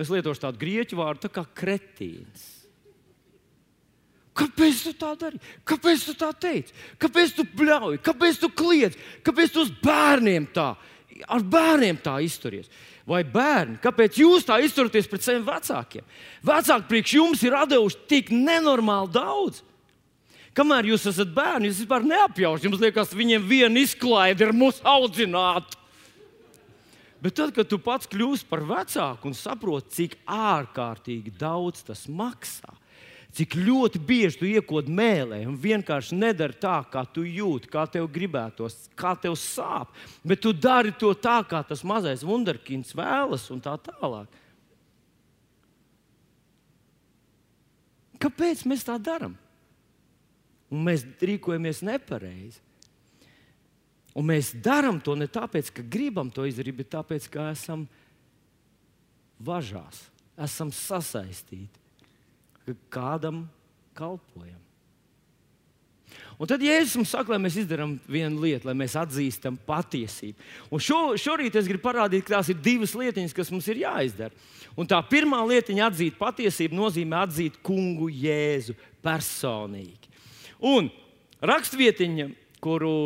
[0.00, 2.46] Es lietošu tādu grieķu vārdu, tā kā kretīns.
[4.40, 5.40] Kāpēc tu tā dari?
[5.66, 6.72] Kāpēc tu tā teici?
[7.02, 7.98] Kāpēc tu bļauj?
[8.06, 8.96] Kāpēc tu kliedz?
[9.26, 10.70] Kāpēc tu uz bērniem tā?
[11.28, 12.70] Ar bērniem tā izturies.
[13.08, 16.04] Vai bērni, kāpēc jūs tā izturaties pret saviem vecākiem?
[16.46, 19.64] Vecāki priekš jums ir devuši tik nenormāli daudz.
[20.54, 22.66] Kamēr jūs esat bērni, jūs vispār neapjausat.
[22.66, 25.76] Jums liekas, viņiem viena izklaide ir mūsu audzināt.
[27.20, 32.72] Bet tad, kad tu pats kļūsi par vecāku un saproti, cik ārkārtīgi daudz tas maksā,
[33.36, 38.08] cik ļoti bieži tu iekod mēlē un vienkārši nedari tā, kā tu jūti, kā tev
[38.10, 39.92] gribētos, kā tev sāp,
[40.26, 44.40] bet tu dari to tā, kā tas mazais wunderkins vēlas un tā tālāk.
[48.20, 49.38] Kāpēc mēs tā darām?
[50.70, 52.60] Mēs rīkojamies nepareizi.
[54.14, 57.86] Un mēs darām to ne tāpēc, ka gribam to izdarīt, bet tāpēc, ka esam
[59.40, 60.02] važās,
[60.36, 61.79] esam sasaistīti,
[62.66, 63.44] ka kādam
[63.96, 64.58] kalpojam.
[66.40, 70.40] Un tad Jēzus mums saka, lai mēs izdarām vienu lietu, lai mēs atzīstam patiesību.
[70.72, 74.32] Un šo, šorīt es gribu parādīt, ka tās ir divas lietiņas, kas mums ir jāizdara.
[74.78, 78.72] Un tā pirmā lietiņa, atzīt patiesību, nozīmē atzīt kungu Jēzu
[79.04, 80.08] personīgi.
[80.64, 80.88] Un
[81.44, 82.30] rakstvietiņa,
[82.64, 82.96] kuru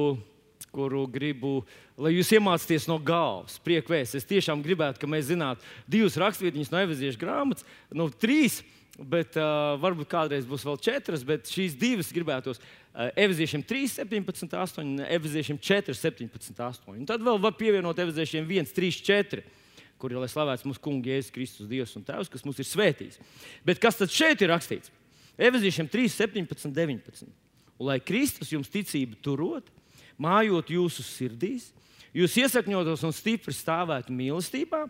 [0.74, 1.62] kuru gribu,
[2.00, 3.60] lai jūs iemācāties no galvas.
[3.64, 4.16] Priekvēs.
[4.18, 8.62] Es tiešām gribētu, lai mēs zinātu divas raksturvietiņas no Evaņģēlijas grāmatas, nu, trīs.
[8.94, 12.60] Bet uh, varbūt kādreiz būs vēl četras, bet šīs divas gribētos.
[12.94, 16.92] Uh, Evaņģēliem 3, 17, 8, un Evaņģēliem 4, 17, 8.
[16.94, 19.42] Un tad vēl var pievienot Evaņģēliem 1, 3, 4,
[19.98, 23.18] kur ir lai slavēts mūsu Kungs, Jēzus Kristus, Dievs un Tēvs, kas mums ir svētījis.
[23.66, 24.92] Bet kas tad šeit ir rakstīts?
[25.42, 27.32] Evaņģēliem 3, 17, 19.
[27.74, 29.72] Un lai Kristus jums ticību turot,
[30.22, 31.72] mājot jūsu sirdīs,
[32.14, 34.84] jūs iesakņotos un stipri stāvētu mīlestībā,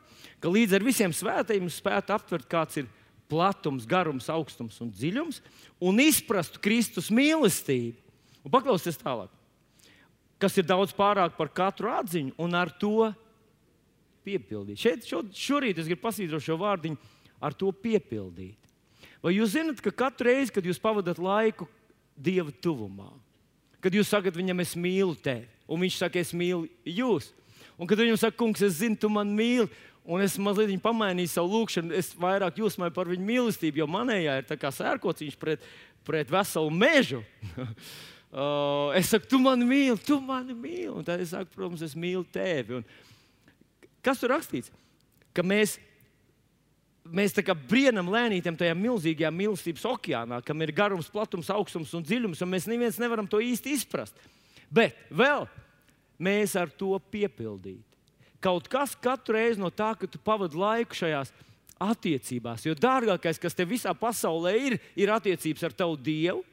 [0.44, 2.90] ka līdz ar visiem svētajiem spētu aptvert, kāds ir
[3.30, 5.40] platums, garums, augstums un dziļums,
[5.82, 7.98] un izprastu Kristus mīlestību.
[8.44, 9.30] Un paklausieties tālāk,
[10.42, 13.08] kas ir daudz pārāk par katru atziņu, un ar to
[14.24, 14.80] piepildīt.
[14.80, 17.00] Šeit šo, šorīt es gribu pasvītrot šo vārdiņu,
[17.40, 18.60] ar to piepildīt.
[19.24, 21.68] Vai jūs zināt, ka katru reizi, kad jūs pavadat laiku
[22.14, 23.08] Dieva tuvumā,
[23.84, 27.26] Kad jūs sakat viņam, es mīlu tevi, un viņš saka, es mīlu jūs.
[27.76, 29.66] Un kad viņam saka, kungs, es zinu, tu man mīli,
[30.04, 34.48] un es mazliet pamainīju savu lūgšanu, es vairāk jūsmēju par viņu mīlestību, jo manējā ir
[34.48, 35.64] tā kā sērkociņš pret,
[36.04, 37.22] pret veselu mežu.
[37.60, 40.92] uh, es saku, tu mani mīli, tu mani mīli.
[40.92, 42.80] Un tad es saku, protams, es mīlu tevi.
[42.80, 44.72] Un kas tur rakstīts?
[45.34, 45.78] Ka mēs
[47.12, 52.04] mēs tā kā brienam lēnītam tajā milzīgajā mīlestības okeānā, kam ir garums, platums, augstums un
[52.06, 54.16] dziļums, un mēs neviens nevaram to īsti izprast.
[54.72, 55.44] Bet vēl
[56.22, 57.93] mēs ar to piepildīt.
[58.44, 61.32] Kaut kas katru reizi no tā, ka tu pavadi laiku šajās
[61.80, 66.44] attiecībās, jo dārgākais, kas te visā pasaulē ir, ir attiecības ar tavu Dievu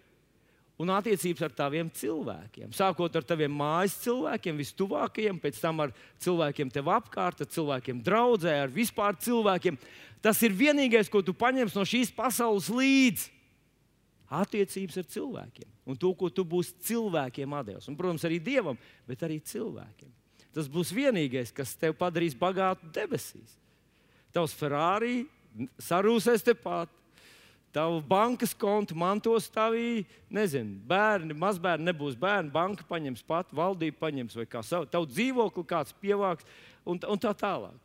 [0.81, 2.71] un attiecības ar taviem cilvēkiem.
[2.73, 5.91] Sākot ar taviem mājas cilvēkiem, vistuvākajiem, pēc tam ar
[6.23, 9.77] cilvēkiem tev apkārt, ar cilvēkiem draudzē, ar vispār cilvēkiem.
[10.25, 13.29] Tas ir vienīgais, ko tu paņemsi no šīs pasaules līdzi.
[14.31, 17.89] Attiecības ar cilvēkiem un to, ko tu būsi cilvēkiem devis.
[17.99, 20.20] Protams, arī dievam, bet arī cilvēkiem.
[20.55, 23.55] Tas būs vienīgais, kas tev padarīs bagātu debesīs.
[24.35, 25.23] Tavs Ferrari
[25.79, 26.91] sarūsēs tepat,
[27.71, 34.35] Tavu bankas kontu mantos tavī, nezinu, bērni, mazbērni nebūs bērni, banka paņems pat, valdība paņems
[34.35, 34.89] vai kā savu.
[34.91, 36.47] Tavu dzīvokli kāds pievāks
[36.83, 37.77] un, un tā tālāk.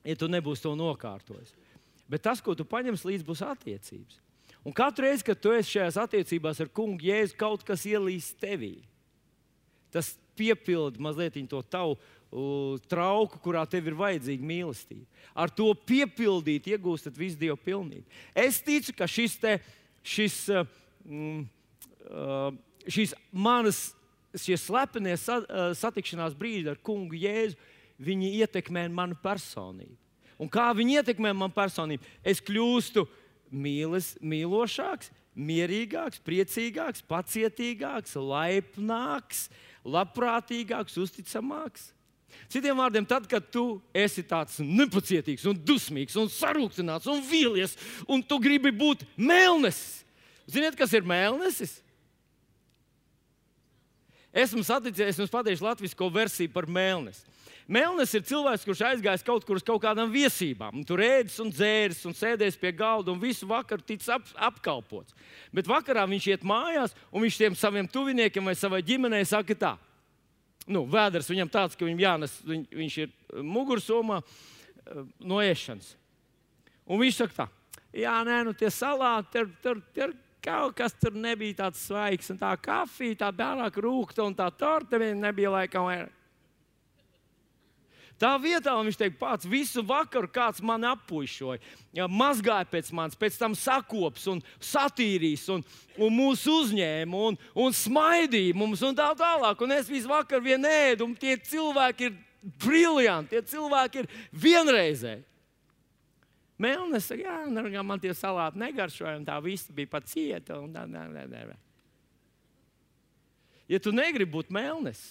[0.00, 1.52] Ja tu nebūsi to nokārtojis.
[2.08, 4.16] Bet tas, ko tu paņemsi līdzi, būs attiecības.
[4.64, 8.78] Un katru reizi, kad tu esi šajās attiecībās ar kungu jēzu, kaut kas ielīst tevī.
[9.94, 11.98] Tas piepildi mazliet to tavu
[12.88, 15.06] trauku, kurā tev ir vajadzīga mīlestība.
[15.32, 18.04] Ar to piepildīt, iegūstat visu dievu pilnību.
[18.36, 19.54] Es ticu, ka šis, te,
[20.04, 20.66] šis, uh,
[22.10, 22.50] uh,
[22.84, 23.88] šīs manas
[24.36, 27.56] šie slepenie uh, satikšanās brīži ar kungu Jēzu,
[27.98, 29.96] viņi ietekmē manu personību.
[30.38, 32.04] Un kā viņi ietekmē manu personību?
[32.22, 33.06] Es kļūstu
[33.50, 39.48] mīles, mīlošāks, mierīgāks, priecīgāks, pacietīgāks, laipnāks,
[39.88, 41.92] labprātīgāks, uzticamāks.
[42.52, 47.74] Citiem vārdiem, tad, kad tu esi tāds nepacietīgs, un dusmīgs, un sarūktināts un vīlies,
[48.08, 50.04] un tu gribi būt mēlnesis.
[50.48, 51.78] Ziniet, kas ir mēlnesis?
[54.32, 57.24] Esmu saticies, es jums pateikšu latviešu versiju par mēlnesi.
[57.68, 60.80] Mēlnis ir cilvēks, kurš aizgājis kaut kur uz kaut kādām viesībām.
[60.88, 65.12] Tur ēdis un dzēris un sēdēs pie galda un visu vakaru ticis ap, apkalpots.
[65.52, 69.74] Bet vakarā viņš iet mājās un viņš tiem saviem tuviniekiem vai savai ģimenei saka tā
[70.68, 75.94] nu, vēders viņam tāds, ka viņam jānes, viņ, viņš ir mugursomā eh, no ēšanas.
[76.88, 81.16] Un viņš saka, tā, jā, nē, nu tie salāti, tur, tur, tur kaut kas tur
[81.18, 86.14] nebija tāds svaigs, un tā kafija, tā pārāk rūkta, un tā torte nebija laikam vairāk.
[88.18, 91.60] Tā vietā viņš teica, pats visu vakaru kāds man appušoja,
[91.94, 95.62] ja, mazgāja pēc manis, pēc tam sakops un satīrīs, un,
[95.94, 99.62] un mūs uzņēma un, un smaidīja mums un tā tālāk.
[99.62, 102.18] Un es visu vakaru vien ēdu, un tie cilvēki ir
[102.64, 105.22] briljanti, tie cilvēki ir vienreizēji.
[106.58, 110.58] Melnis saka, jā, nu, man tie salāti negaršoja, un tā viss bija pat cieta.
[110.74, 111.58] Tā, tā, tā, tā.
[113.70, 115.04] Ja tu negribi būt melnis,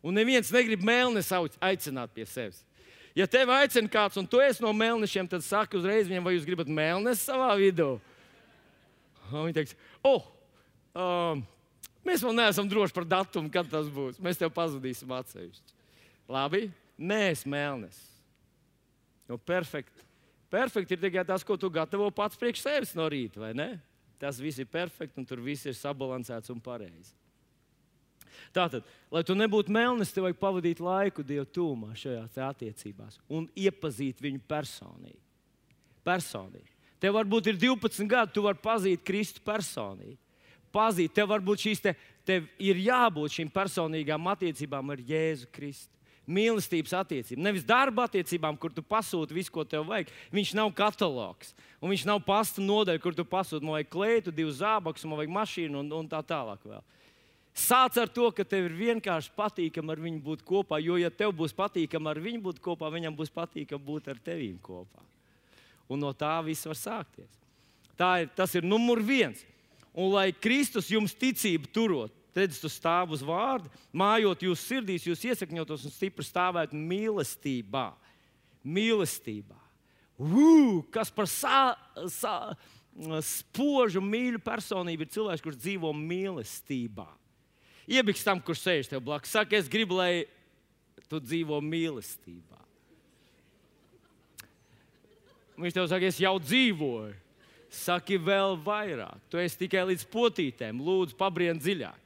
[0.00, 1.28] Un neviens negrib mēlnes
[1.60, 2.62] aicināt pie sevis.
[3.16, 6.46] Ja tevi aicina kāds, un tu esi no mēlnešiem, tad saki uzreiz viņam, vai jūs
[6.46, 7.96] gribat mēlnes savā vidū.
[9.30, 9.74] Un viņi teiks,
[10.06, 10.28] oh,
[10.94, 11.42] um,
[12.06, 14.20] mēs vēl neesam droši par datumu, kad tas būs.
[14.22, 15.76] Mēs tev pazudīsim atsevišķi.
[16.30, 17.98] Labi, nē, es mēlnes.
[19.30, 20.06] Nu, perfekti.
[20.50, 23.70] Perfekti ir tikai tas, ko tu gatavo pats priekš sevis no rīta, vai ne?
[24.22, 27.14] Tas viss ir perfekti, un tur viss ir sabalansēts un pareizi.
[28.56, 34.22] Tātad, lai tu nebūtu melnis, tev vajag pavadīt laiku Dieva tūmā šajās attiecībās un iepazīt
[34.22, 35.20] viņu personīgi.
[36.04, 36.70] personīgi.
[37.00, 40.18] Tev varbūt ir 12 gadi, tu vari pazīt Kristu personīgi.
[40.70, 41.94] Pazīt, tev varbūt šīs te,
[42.28, 45.96] tev ir jābūt šīm personīgām attiecībām ar Jēzu Kristu.
[46.30, 50.12] Mīlestības attiecībām, nevis darba attiecībām, kur tu pasūti visu, ko tev vajag.
[50.30, 54.60] Viņš nav katalogs, un viņš nav pasta nodaļa, kur tu pasūti man vajag kleitu, divus
[54.60, 56.62] zābakus, man vajag mašīnu un, un tā tālāk.
[56.62, 56.84] Vēl.
[57.56, 60.78] Sāc ar to, ka tev ir vienkārši patīkami ar viņu būt kopā.
[60.82, 64.56] Jo, ja tev būs patīkami ar viņu būt kopā, viņam būs patīkami būt ar tevīm
[64.62, 65.02] kopā.
[65.90, 67.30] Un no tā viss var sākties.
[67.98, 69.42] Tā ir, tas ir numur viens.
[69.90, 75.26] Un lai Kristus jums ticību turot, redzat, uz stāvu uz vārdu, mājot jūsu sirdīs, jūs
[75.32, 77.88] iesakņotos un stipri stāvētu mīlestībā.
[78.62, 79.58] Mīlestībā.
[80.20, 81.72] Ugh, kas par sā,
[82.12, 82.52] sā,
[83.24, 87.08] spožu mīļu personību ir cilvēks, kurš dzīvo mīlestībā.
[87.90, 89.32] Iebiks tam, kurš sēž tev blakus.
[89.34, 90.26] Saka, es gribu, lai
[91.10, 92.60] tu dzīvo mīlestībā.
[95.60, 97.16] Viņš tev saka, es jau dzīvoju.
[97.70, 99.18] Saki vēl vairāk.
[99.30, 100.80] Tu esi tikai līdz potītēm.
[100.82, 101.98] Lūdzu, pabrien dziļāk.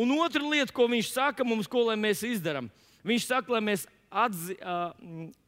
[0.00, 2.70] Un otra lieta, ko viņš saka mums, ko mēs izdarām,
[3.06, 4.90] viņš saka, lai mēs atzi, uh,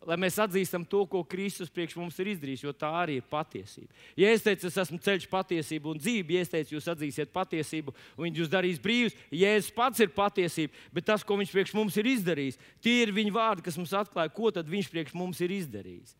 [0.06, 3.90] lai mēs atzīstam to, ko Kristus priekš mums ir izdarījis, jo tā arī ir patiesība.
[4.18, 7.94] Ja es teicu, es esmu ceļš, patiesība un dzīve, ja es teicu, jūs atzīsiet patiesību,
[8.16, 11.98] un viņš jūs darīs brīvus, Jēzus pats ir patiesība, bet tas, ko viņš priekš mums
[11.98, 16.14] ir izdarījis, tie ir viņa vārdi, kas mums atklāja, ko viņš priekš mums ir izdarījis.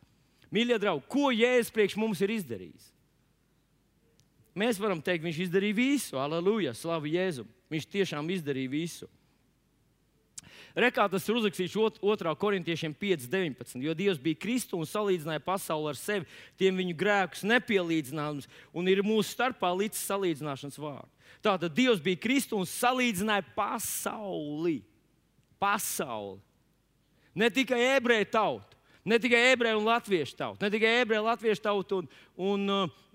[0.52, 2.90] Mīļie draugi, ko Jēzus priekš mums ir izdarījis?
[4.58, 7.48] Mēs varam teikt, viņš izdarīja visu, aleluja, slavu Jēzum.
[7.72, 9.08] Viņš tiešām izdarīja visu.
[10.72, 12.32] Rekā tas ir uzrakstīts 2.
[12.40, 13.76] korintiešiem 5.19.
[13.84, 16.28] Jo Dievs bija Kristus un salīdzināja pasauli ar sevi,
[16.60, 21.10] tiem viņu grēkus nepielīdzināms, un ir mūsu starpā līdz salīdzināšanas vārdu.
[21.44, 24.80] Tātad Dievs bija Kristus un salīdzināja pasauli.
[25.60, 26.40] Pasauli.
[27.36, 31.64] Ne tikai ebreju tautu, ne tikai ebreju un latviešu tautu, ne tikai ebreju un latviešu
[31.64, 32.66] tautu un, un,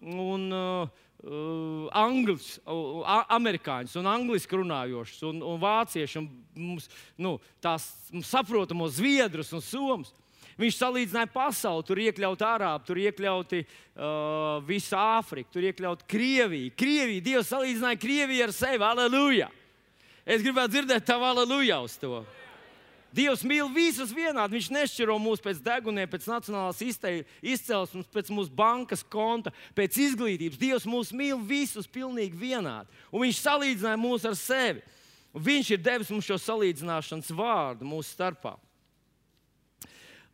[0.02, 0.90] un, un
[1.24, 3.02] uh, angļus, uh,
[3.38, 6.30] amerikāņus, un angļuiski runājošus, un, un vāciešus, un
[6.70, 7.90] mums, nu, tās
[8.28, 10.14] saprotamos zviedrus un somus.
[10.58, 16.74] Viņš salīdzināja pasauli, tur iekļaut arābu, tur iekļauti uh, visu Āfriku, tur iekļaut Krieviju.
[16.74, 18.88] Krieviju, Dievs salīdzināja Krieviju ar sevi.
[18.88, 19.52] Aleluja!
[20.28, 22.24] Es gribētu dzirdēt tavu aleluja uz to.
[23.16, 24.58] Dievs mīl visus vienādi.
[24.58, 30.60] Viņš nešķiro mūs pēc deguniem, pēc nacionālās izcelsmes, pēc mūsu bankas konta, pēc izglītības.
[30.60, 32.92] Dievs mūs mīl visus pilnīgi vienādi.
[33.12, 34.84] Un viņš salīdzināja mūs ar sevi.
[35.34, 38.58] Un viņš ir devis mums šo salīdzināšanas vārdu mūsu starpā.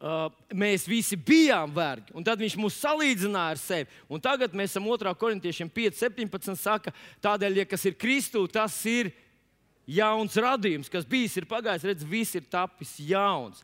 [0.03, 4.01] Uh, mēs visi bijām vergi, un tad viņš mūs salīdzināja ar sevi.
[4.11, 5.13] Un tagad mēs esam 2.
[5.15, 6.57] korintiešiem 5, 17.
[6.59, 6.91] Saka,
[7.23, 9.13] tādēļ, ja kas ir Kristū, tas ir
[9.89, 13.63] jauns radījums, kas bijis, ir pagājis, redz, viss ir tapis jauns.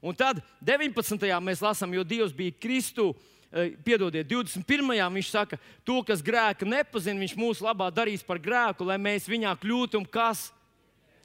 [0.00, 1.26] Un tad 19.
[1.44, 3.12] mēs lasām, jo Dievs bija Kristu.
[3.50, 5.10] Eh, piedodiet, 21.
[5.10, 9.56] viņš saka, to, kas grēka nepazina, viņš mūsu labā darīs par grēku, lai mēs viņā
[9.58, 10.52] kļūtu kas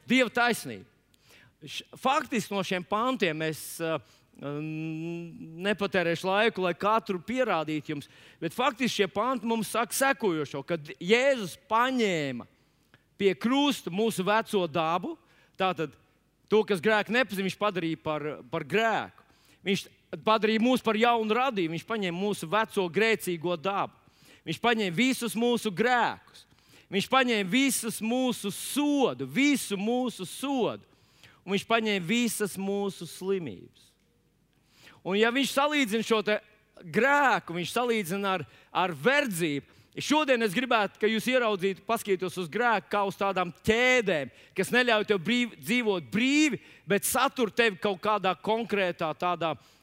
[0.09, 0.89] Dieva taisnība.
[1.97, 3.97] Faktiski no šiem pantiem es uh,
[5.65, 8.09] nepatērēšu laiku, lai katru pierādītu jums,
[8.41, 12.45] bet faktiski šie panti mums saka sekojošo, kad Jēzus paņēma
[13.20, 15.16] pie krusta mūsu veco dabu.
[15.59, 15.93] Tātad
[16.51, 19.24] to, kas grēku nepazina, viņš padarīja par, par grēku.
[19.66, 19.86] Viņš
[20.26, 23.95] padarīja mūs par jaunu radījumu, viņš paņēma mūsu veco grēcīgo dabu.
[24.45, 26.43] Viņš paņēma visus mūsu grēkus,
[26.93, 30.86] viņš paņēma visus mūsu sodu, visu mūsu sodu,
[31.41, 33.89] un viņš paņēma visas mūsu slimības.
[35.05, 36.22] Un ja viņš salīdzina šo
[36.93, 39.74] grēku, viņš salīdzina ar, ar verdzību.
[39.96, 45.06] Šodien es gribētu, lai jūs ieraudzītu, paskatītos uz grēku kā uz tādām ķēdēm, kas neļauj
[45.08, 49.14] tev brīvi, dzīvot brīvi, bet satur tevi kaut kādā konkrētā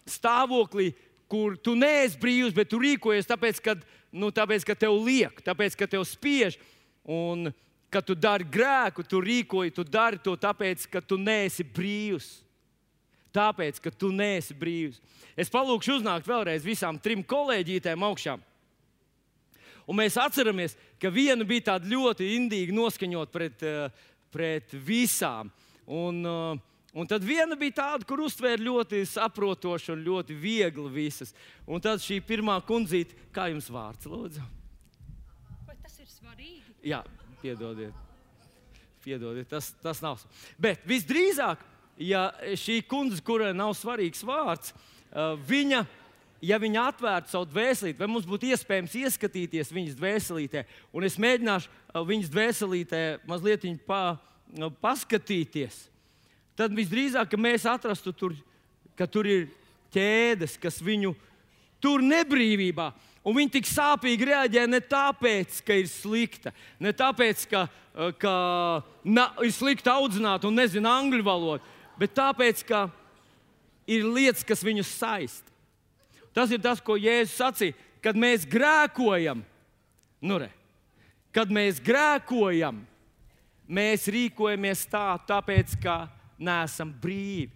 [0.04, 0.90] stāvoklī,
[1.32, 3.76] kur tu neesi brīvs, bet tu rīkojies tāpēc, ka,
[4.12, 6.60] nu, tāpēc, ka tev liek, tāpēc, ka tev spiež.
[7.08, 7.48] Un,
[7.92, 12.42] kad tu dari grēku, tu rīkoji, tu dari to tāpēc, ka tu neesi brīvs.
[13.32, 15.00] Tāpēc, ka tu neesi brīvs.
[15.40, 18.44] Es palūkšu uznākt vēlreiz visām trim kolēģītēm augšām.
[19.92, 25.50] Un mēs atceramies, ka viena bija tāda ļoti indīga noskaņot pret, eh, pret visām.
[25.86, 26.60] Un, uh,
[26.92, 31.30] Un tad viena bija tāda, kur uztvēra ļoti saprotoši un ļoti viegli visas.
[31.64, 34.44] Un tad šī pirmā kundzīte, kā jums vārds, lūdzu?
[35.64, 36.74] Vai tas ir svarīgi?
[36.84, 37.00] Jā,
[37.40, 37.96] piedodiet.
[39.02, 40.20] piedodiet tas, tas nav.
[40.60, 41.64] Bet visdrīzāk,
[41.96, 42.26] ja
[42.60, 44.74] šī kundze, kurai nav svarīgs vārds,
[45.48, 45.86] viņa,
[46.42, 52.04] ja viņa atvērtu savu dvēselīti, vai mums būtu iespējams ieskatīties viņas dvēselītē, un es mēģināšu
[52.10, 54.18] viņas dvēselītē mazliet pa,
[54.82, 55.86] paskatīties
[56.58, 58.34] tad visdrīzāk mēs atrastu tur,
[58.98, 59.46] ka tur ir
[59.92, 61.14] ķēdes, kas viņu
[61.82, 62.92] tur nebrīvībā.
[63.22, 66.50] Un viņi tik sāpīgi reaģē ne tāpēc, ka ir slikta,
[66.82, 67.66] ne tāpēc, ka,
[68.18, 68.34] ka
[69.06, 71.62] na, ir slikti audzināt un nezina angļu valodu,
[72.00, 72.88] bet tāpēc, ka
[73.86, 75.51] ir lietas, kas viņus saista.
[76.32, 79.42] Tas ir tas, ko Jēzus sacīja, kad mēs grēkojam.
[80.22, 80.48] Nu re,
[81.34, 82.82] kad mēs grēkojam,
[83.68, 86.06] mēs rīkojamies tā, tāpēc, ka
[86.42, 87.50] neesam brīvi.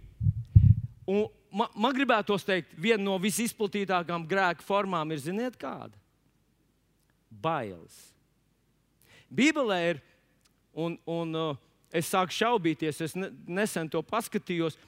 [1.06, 5.94] Un man, man gribētos teikt, viena no visizplatītākām grēka formām ir, ziniet, kāda?
[7.30, 7.96] Bailes.
[9.30, 10.02] Bībelē ir,
[10.76, 11.62] un, un uh,
[11.94, 14.78] es sāku šaubīties, es ne, nesen to paskatījos,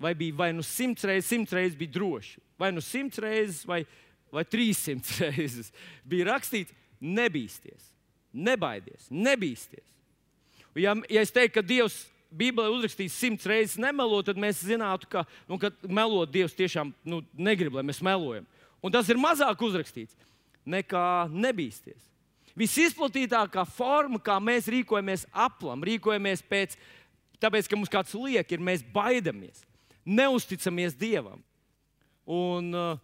[0.00, 3.82] vai bija vai nu simts reizes, simts reizes bija droši, vai nu simts reizes, vai,
[4.32, 5.72] vai trīssimts reizes
[6.04, 7.92] bija rakstīts, nebīsties,
[8.36, 9.86] nebaidies, nebīsties.
[10.78, 15.24] Ja, ja es teiktu, ka Dievs Bībelē uzrakstīts simts reizes nemelo, tad mēs zinātu, ka,
[15.50, 18.46] nu, ka melot Dievs tiešām nu, negrib, lai mēs melojam.
[18.80, 20.14] Un tas ir mazāk uzrakstīts
[20.70, 22.06] nekā nebīsties.
[22.58, 26.76] Visizplatītākā forma, kā mēs rīkojamies aplam, rīkojamies pēc,
[27.42, 29.64] tāpēc, ka mums kāds liek, ir mēs baidamies,
[30.06, 31.42] neusticamies Dievam.
[32.26, 32.98] Un, uh,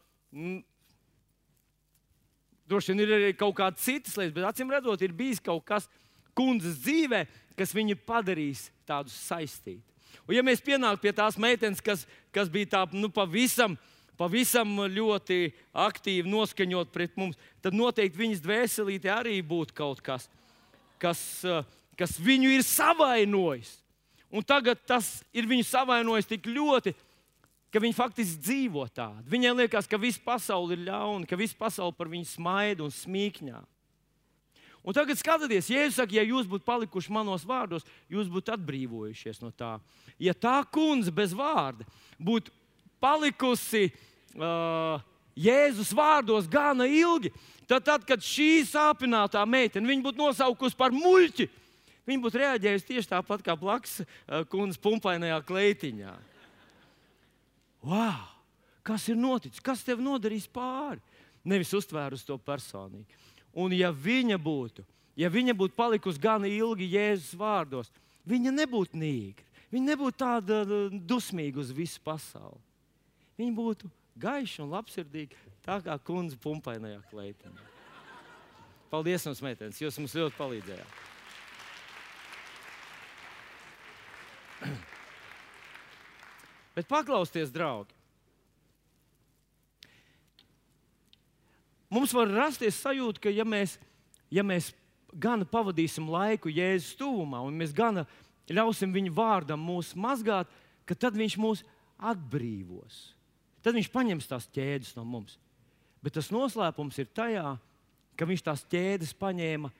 [2.66, 5.86] Droši vien ir arī kaut kādas citas lietas, bet acīm redzot, ir bijis kaut kas
[6.36, 7.22] kundzes dzīvē,
[7.56, 9.84] kas viņu padarīs tādu saistītu.
[10.26, 12.02] Un, ja mēs pienāktu pie tās meitenes, kas,
[12.34, 13.76] kas bija tā, nu, pavisam,
[14.18, 15.52] pavisam ļoti
[15.86, 20.26] aktīvi noskaņot pret mums, tad noteikti viņas dvēselīte arī būtu kaut kas,
[21.02, 21.22] kas,
[21.94, 23.76] kas viņu ir savainojis.
[24.34, 26.96] Un tagad tas ir viņu savainojis tik ļoti,
[27.76, 29.26] ka viņi faktiski dzīvo tādu.
[29.28, 33.58] Viņiem liekas, ka visa pasaule ir ļauna, ka visa pasaule par viņu smaida un smīkņā.
[34.86, 39.50] Un tagad skatieties, Jēzus saka, ja jūs būtu palikuši manos vārdos, jūs būtu atbrīvojušies no
[39.50, 39.74] tā.
[40.16, 41.84] Ja tā kundze bez vārda
[42.22, 42.54] būtu
[43.02, 45.02] palikusi uh,
[45.36, 47.34] Jēzus vārdos gana ilgi,
[47.68, 51.48] tad, tad kad šī sāpinātā meitene viņu būtu nosaukusi par muļķi,
[52.08, 56.14] viņa būtu reaģējusi tieši tāpat kā blakus uh, kundzes pumpainajā kleitiņā.
[57.86, 58.26] Wow!
[58.86, 59.62] Kas ir noticis?
[59.62, 61.00] Kas tev nodarīs pāri?
[61.46, 63.06] Nevis uztvērus to personīgi.
[63.56, 64.84] Un ja viņa būtu,
[65.18, 67.90] ja viņa būtu palikusi gan ilgi Jēzus vārdos,
[68.26, 69.44] viņa nebūtu nīgra.
[69.74, 72.60] Viņa nebūtu tāda uh, dusmīga uz visu pasauli.
[73.38, 73.90] Viņa būtu
[74.22, 75.34] gaiša un labsirdīga,
[75.66, 77.62] tā kā kundze pumpainajā kleitiņā.
[78.90, 80.92] Paldies, jums, meitenes, jūs mums ļoti palīdzējāt.
[86.76, 87.94] Bet paklausieties, draugi.
[91.88, 93.76] Mums var rasties sajūta, ka ja mēs,
[94.28, 94.72] ja mēs
[95.16, 98.02] gan pavadīsim laiku Jēzus tuvumā, un mēs gan
[98.50, 100.50] ļausim viņa vārdam mūs mazgāt,
[100.86, 101.62] tad viņš mūs
[101.96, 102.98] atbrīvos.
[103.64, 105.38] Tad viņš paņems tās ķēdes no mums.
[106.04, 107.56] Bet tas noslēpums ir tajā,
[108.18, 109.72] ka viņš tās ķēdes paņēma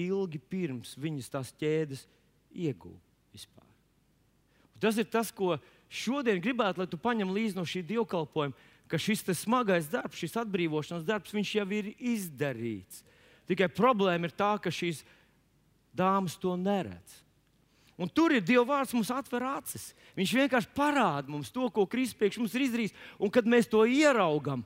[0.00, 2.06] ilgi pirms viņas tās ķēdes
[2.50, 2.98] ieguva
[3.34, 3.66] vispār.
[4.74, 5.58] Un tas ir tas, ko
[5.90, 11.06] šodien gribētu, lai tu paņem līdzi no šī dievkalpojuma ka šis smagais darbs, šis atbrīvošanas
[11.06, 13.04] darbs, jau ir izdarīts.
[13.46, 15.04] Tikai problēma ir tā, ka šīs
[15.94, 17.20] dāmas to neredz.
[18.00, 19.90] Un tur ir Dieva vārds, mums atver acis.
[20.16, 22.94] Viņš vienkārši parāda mums to, ko Kristus priekš mums ir izdarījis.
[23.20, 24.64] Un kad mēs to ieraugam,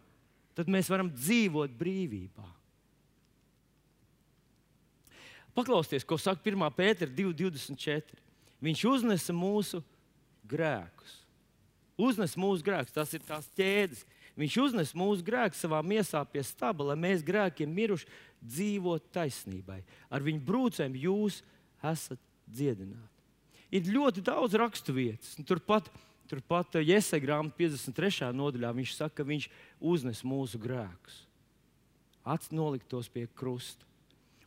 [0.55, 2.47] tad mēs varam dzīvot brīvībā.
[5.55, 6.63] Paklausieties, ko saka 1.
[6.79, 8.23] pētera 2,24.
[8.65, 9.83] Viņš uznesa mūsu
[10.49, 11.25] grēkus
[12.01, 12.95] uznes mūsu grēkus.
[12.95, 14.05] Tas ir tās ķēdes.
[14.39, 18.09] Viņš uznes mūsu grēku savā miesā pie staba, lai mēs grēkiem miruši
[18.43, 19.81] dzīvot taisnībai.
[20.11, 21.43] Ar viņu brūcēm jūs
[21.85, 22.19] esat
[22.51, 23.11] dziedināti.
[23.75, 25.37] Ir ļoti daudz raksturvietas.
[25.47, 25.87] Turpat,
[26.31, 28.33] turpat Jēzus grāmatā 53.
[28.35, 31.23] nodaļā viņš saka, ka viņš uznes mūsu grēkus.
[32.25, 33.87] Atnolikt tos pie krusta.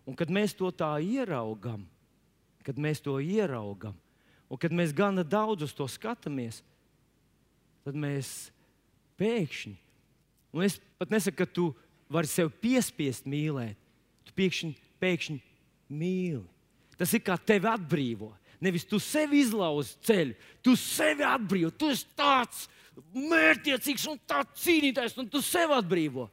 [0.07, 1.83] Un kad mēs to tā ieraugam,
[2.63, 3.95] kad mēs to ieraugam,
[4.47, 6.61] un kad mēs gana daudz uz to skatāmies,
[7.87, 8.49] tad mēs
[9.19, 9.75] pēkšņi,
[10.55, 11.69] un es pat nesaku, ka tu
[12.11, 13.77] vari sevi piespiest mīlēt,
[14.27, 15.39] tu pēkšņi, pēkšņi
[15.91, 16.45] mīli.
[16.97, 18.31] Tas ir kā tevi atbrīvo.
[18.63, 20.33] Nevis tu sevi izlauzi ceļu,
[20.65, 21.69] tu sevi atbrīvo.
[21.77, 22.63] Tu esi tāds
[23.13, 26.25] mērķiecīgs un tāds cīnītājs, un tu sevi atbrīvo.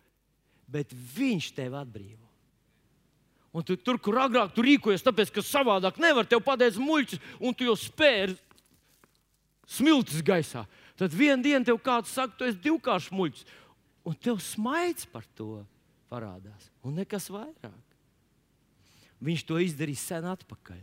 [0.65, 2.24] Bet viņš tevi atbrīvo.
[3.55, 7.55] Un tu, tur, kur agrāk tu rīkojies, tāpēc, ka savādāk nevar tev pateikt muļķis, un
[7.55, 8.35] tu jau spēri
[9.71, 10.65] smiltis gaisā.
[10.99, 13.47] Tad vienā dienā tev kāds saka, tu esi divkāršs muļķis,
[14.11, 15.63] un tev smaids par to
[16.11, 17.95] parādās, un nekas vairāk.
[19.25, 20.83] Viņš to izdarīs sen atpakaļ.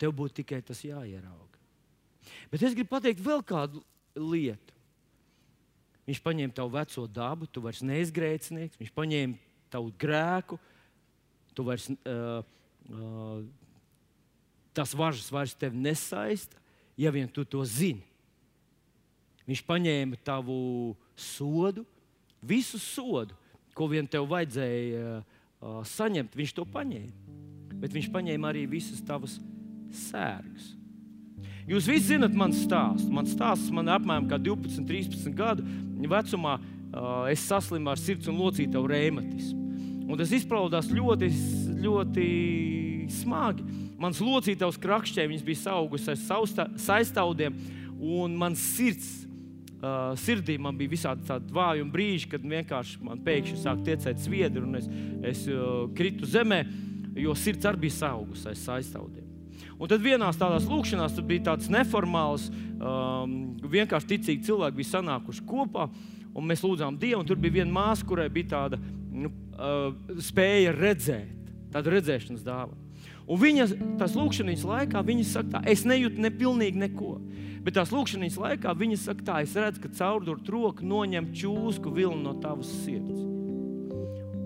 [0.00, 1.58] Tev būtu tikai tas jāierauga.
[2.50, 3.82] Bet es gribu pateikt vēl kādu
[4.16, 4.74] lietu.
[6.08, 9.38] Viņš paņēma tavu veco dabu, tu vairs neesi grēcinieks, viņš paņēma
[9.70, 10.58] tavu grēku,
[11.52, 12.40] Tu vairs, uh,
[12.88, 13.42] uh,
[14.72, 16.56] tas važas vairs tevi nesaista,
[16.96, 18.04] ja vien tu to zini.
[19.48, 21.84] Viņš paņēma tavu sodu,
[22.42, 23.34] visu sodu,
[23.74, 26.36] ko vien tev vajadzēja uh, saņemt.
[26.38, 27.40] Viņš to paņēma.
[27.82, 29.38] Bet viņš paņēma arī visas tavas
[29.92, 30.72] sērgas.
[31.68, 33.10] Jūs visi zinat manu stāstu.
[33.14, 35.66] Mans stāsts man apmēram 12, 13 gadu
[36.10, 36.58] vecumā.
[36.92, 39.61] Uh, es saslimu ar sirds un locītavu reumatismu.
[40.08, 41.28] Un tas izpaudās ļoti,
[41.82, 42.26] ļoti
[43.12, 43.66] smagi.
[44.02, 46.20] Mans locītājs krakšķē, viņas bija augusi ar
[46.80, 47.58] saistaudiem,
[48.02, 49.10] un mans sirds,
[49.78, 54.64] uh, sirdī man bija visādi tādi vāji brīži, kad vienkārši man pēkšņi sāk tiecēt sviedri,
[54.64, 54.88] un es,
[55.34, 56.64] es uh, kritu zemē,
[57.22, 59.28] jo sirds arī bija augusi ar saistaudiem.
[59.78, 62.48] Un tad vienā tādās lūkšanās bija tāds neformāls,
[62.78, 63.32] um,
[63.70, 65.88] vienkārši ticīgi cilvēki bija sanākuši kopā,
[66.32, 67.24] un mēs lūdzām Dievu.
[67.26, 68.78] Tur bija viena māsa, kurai bija tāda
[69.12, 69.30] nu,
[69.62, 72.80] uh, spēja redzēt, tāda redzēšanas dāvana.
[73.30, 73.68] Un viņa
[74.00, 77.14] tās lūkšanas laikā viņa saka, tā, es nejūtu ne pilnīgi neko.
[77.62, 82.18] Bet tās lūkšanas laikā viņa saka, tā, es redzu, ka caurdurt roku noņem čūsku vilnu
[82.24, 83.22] no tavas sirds.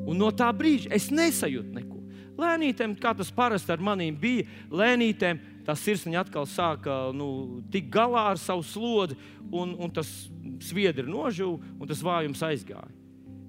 [0.06, 1.96] Un no tā brīža es nesajūtu neko.
[2.36, 8.28] Lēnītēm, kā tas parasti ar maniem bija, lēnītēm tā sirsniņa atkal sāka nu, tikt galā
[8.34, 9.16] ar savu slodzi,
[9.50, 10.10] un, un tas
[10.62, 12.92] sviedri nožuva, un tas vājums aizgāja.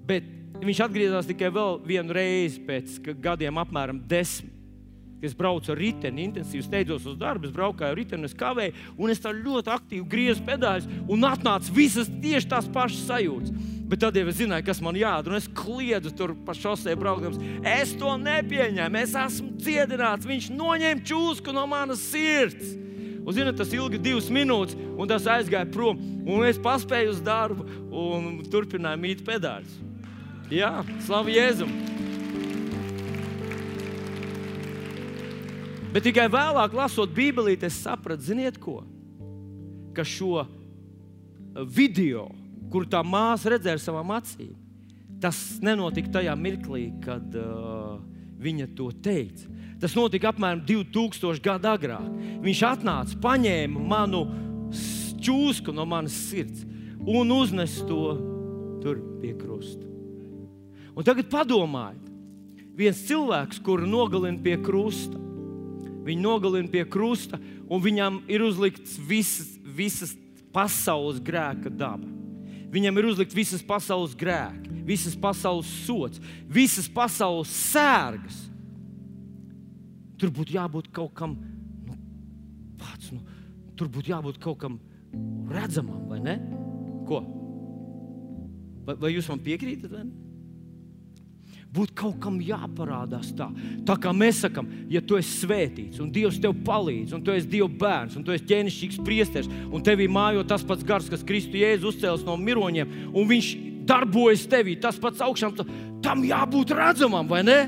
[0.08, 0.26] Bet
[0.58, 4.54] Viņš atgriezās tikai vēl vienu reizi pēc gadiem, apmēram desmit.
[5.18, 9.10] Es braucu ar riteni, intensīvi steidzos uz darbu, es braucu ar riteni, es kavēju, un
[9.10, 13.50] es tā ļoti aktīvi griezu pedāļus, un atnāca visas tieši tās pašas sajūtas.
[13.88, 17.40] Bet tad jau es zināju, kas man jādara, un es kliedu tur pa šosei braukdams.
[17.66, 20.28] Es to nepieņēmu, es esmu cietināts.
[20.28, 22.76] Viņš noņēma čūsku no manas sirds.
[23.24, 25.98] Un, zinot, tas ilga divas minūtes, un tas aizgāja prom.
[26.28, 29.87] Un es paspēju uz darbu un turpināju mīt pedāļus.
[30.48, 31.72] Jā, slavu Jēzum!
[35.92, 38.80] Bet tikai vēlāk, lasot Bībelī, es sapratu, ziniet, ko?
[39.96, 40.46] Ka šo
[41.68, 42.28] video,
[42.72, 44.54] kur tā māsa redzēja ar savām acīm,
[45.20, 47.98] tas nenotika tajā mirklī, kad uh,
[48.40, 49.50] viņa to teica.
[49.82, 52.08] Tas notika apmēram 2000 gadu agrāk.
[52.44, 54.24] Viņš atnāca, paņēma manu
[55.18, 56.64] čūsku no manas sirds
[57.04, 58.02] un uznesa to
[58.82, 59.87] tur pie krusta.
[60.98, 62.06] Un tagad padomājiet,
[62.74, 65.14] viens cilvēks, kuru nogalina pie krusta,
[66.08, 67.38] viņu nogalina pie krusta,
[67.70, 70.16] un viņam ir uzlikts visas, visas
[70.54, 72.16] pasaules grēka daba.
[72.74, 76.18] Viņam ir uzlikts visas pasaules grēki, visas pasaules sots,
[76.50, 78.42] visas pasaules sērgas.
[80.18, 81.38] Tur būtu jābūt kaut kam,
[81.86, 81.94] nu,
[82.80, 83.22] pats, nu,
[83.78, 84.80] tur būtu jābūt kaut kam
[85.46, 86.40] redzamam, vai ne?
[87.06, 87.22] Ko?
[88.82, 89.94] Vai, vai jūs man piekrītat?
[89.94, 90.27] Vai ne?
[91.74, 93.48] Būtu kaut kam jāparādās tā.
[93.86, 97.50] Tā kā mēs sakām, ja tu esi svētīts, un Dievs tev palīdz, un tu esi
[97.50, 101.60] Dieva bērns, un tu esi ķēnišķīgs priesteris, un tevī mājo tas pats gars, kas Kristu
[101.60, 103.50] Jēzu uzcēlis no miroņiem, un viņš
[103.88, 105.56] darbojas tevī, tas pats augšām,
[106.04, 107.60] tam jābūt redzamam, vai ne?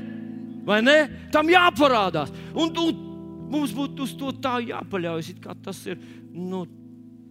[0.65, 0.97] Vai ne?
[1.33, 2.29] Tam jāparādās.
[2.53, 3.05] Un, un
[3.51, 6.65] mums būtu uz to tā jāpaļaujas, kā tas ir nu,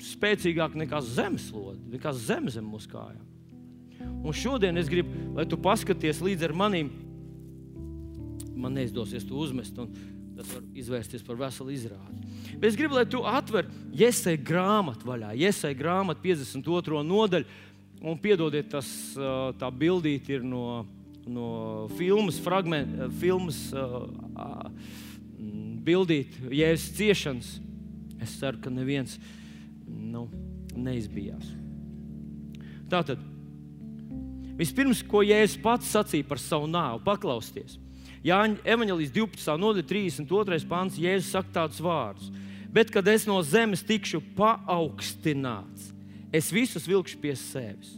[0.00, 3.29] spēcīgāk nekā zemeslode, nekā zeme zem mūsu kājām.
[4.00, 6.90] Un šodien es gribu, lai tu paskaties līdz ar maniem.
[8.60, 9.78] Man neizdosies to uzmest.
[9.80, 9.92] Un,
[10.40, 12.22] tas var izvērsties par veselu izrādi.
[12.54, 17.02] Bet es gribu, lai tu atver Iesai grāmatu vaļā, Iesai grāmatu 52.
[17.06, 17.48] nodaļu,
[18.00, 18.88] un piedodiet, tas
[19.60, 20.86] tā bildīte ir no,
[21.28, 21.50] no
[21.98, 23.66] filmas, fragment, filmas
[25.84, 27.50] bildīte, Jēzus ciešanas.
[28.20, 29.16] Es ceru, ka neviens
[29.88, 30.26] nu,
[30.76, 31.46] neizbijās.
[32.90, 33.20] Tātad,
[34.60, 37.78] vispirms, ko Jēzus pats sacīja par savu nāvi, paklausieties.
[38.26, 39.56] Jāņa evanģelijas 12.
[39.62, 40.60] nodaļa, 32.
[40.68, 42.28] pāns, Jēzus saka tādus vārdus.
[42.70, 45.88] Bet, kad es no zemes tikšu paaugstināts,
[46.30, 47.96] es visus vilkšu pie sevis.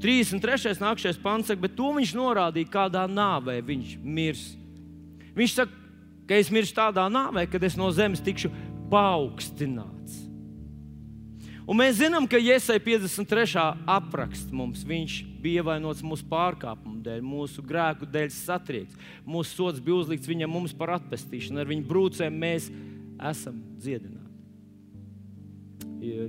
[0.00, 0.74] 33.
[0.80, 4.44] nākamais pāns saka, bet to viņš norādīja, kādā nāvē viņš mirs.
[5.36, 5.80] Viņš saka,
[6.28, 8.50] ka es miršu tādā nāvē, kad es no zemes tikšu
[8.90, 10.24] paaugstināts.
[11.70, 13.60] Un mēs zinām, ka Iesai 53.
[13.86, 18.98] apraksts mums viņš bija ievainots mūsu pārkāpumu dēļ, mūsu grēku dēļ satriekts.
[19.26, 22.70] Mūsu sots bija uzlikts viņam par atpestīšanu, ar viņa brūcēm mēs
[23.30, 24.30] esam dziedināti.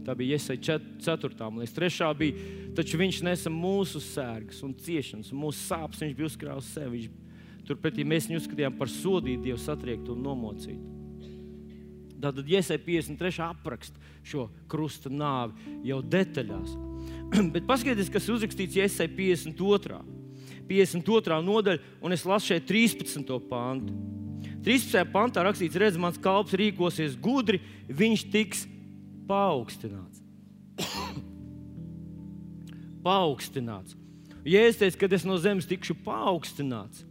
[0.03, 1.47] Tā bija Iesai 4.
[1.62, 2.07] līdz 3.
[2.20, 6.91] bija, taču viņš nesa mūsu sērgas un ciešanas, mūsu sāpes viņš bija uzkrājis sev.
[6.91, 7.07] Viņš,
[7.70, 10.97] turpretī mēs viņu uzskatījām par sodītu, Dievu satriektu un nomocītu.
[12.22, 13.39] Tad Iesai 53.
[13.47, 13.97] apraksta
[14.28, 16.91] šo krusta nāvi jau detaļās.
[17.55, 20.01] Bet paskatieties, kas uzrakstīts Iesai 52.
[20.71, 21.38] 52.
[21.45, 23.32] nodaļa, un es lasu šeit 13.
[23.49, 23.95] pāntu.
[24.65, 25.03] 13.
[25.11, 28.65] pantā rakstīts, redz, mans kalps rīkosies gudri, viņš tiks
[29.29, 30.21] paaugstināts.
[33.05, 33.97] paaugstināts.
[34.45, 37.05] Jēzus teica, kad es no zemes tikšu paaugstināts,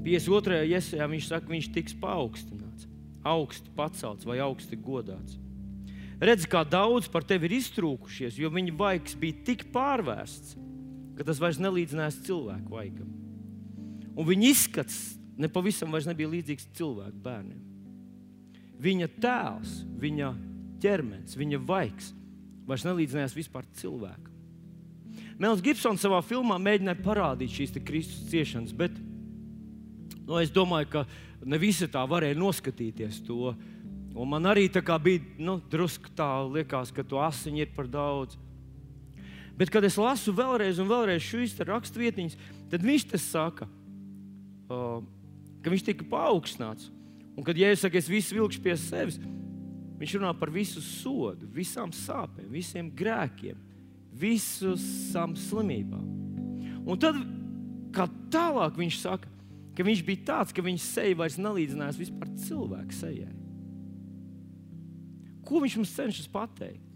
[0.00, 0.64] 52.
[0.72, 2.88] iesajā viņš saka, viņš tiks paaugstināts,
[3.26, 5.36] augsti pacelts vai augsti godāts.
[6.20, 10.56] Redz, kā daudz par tevi ir iztrūkušies, jo viņa vaigs bija tik pārvērsts,
[11.16, 13.08] ka tas vairs nelīdzinās cilvēku vaigam.
[14.12, 14.98] Un viņa izskats
[15.40, 17.62] nepavisam nebija līdzīgs cilvēku bērniem.
[18.80, 20.32] Viņa tēls, viņa
[20.80, 22.12] ķermenis, viņa vaigs
[22.68, 24.28] vairs nelīdzinājās vispār cilvēkam.
[25.40, 28.92] Mels Gibsons savā filmā mēģināja parādīt šīs Kristus ciešanas, bet
[30.30, 31.00] Nu, es domāju, ka
[31.42, 33.50] ne visi tā varēja noskatīties to.
[34.10, 38.36] Un man arī bija nu, drusku tā, liekas, ka to asiņu ir par daudz.
[39.56, 42.36] Bet, kad es lasu vēlreiz un vēlreiz šīs raksturvietiņas,
[42.72, 43.68] tad viņš te saka,
[44.70, 45.02] uh,
[45.62, 46.88] ka viņš tika paaugstināts.
[47.36, 49.20] Un, kad Jēzus saka, es visu vilkšu pie sevis,
[50.00, 53.58] viņš runā par visu sodu, visām sāpēm, visiem grēkiem,
[54.16, 56.08] visām slimībām.
[56.88, 57.20] Un tad,
[57.94, 59.28] kā tālāk viņš saka,
[59.76, 63.30] ka viņš bija tāds, ka viņa seja vairs nelīdzinājās vispār cilvēku sejai.
[65.50, 66.86] Ko viņš mums cenšas pateikt?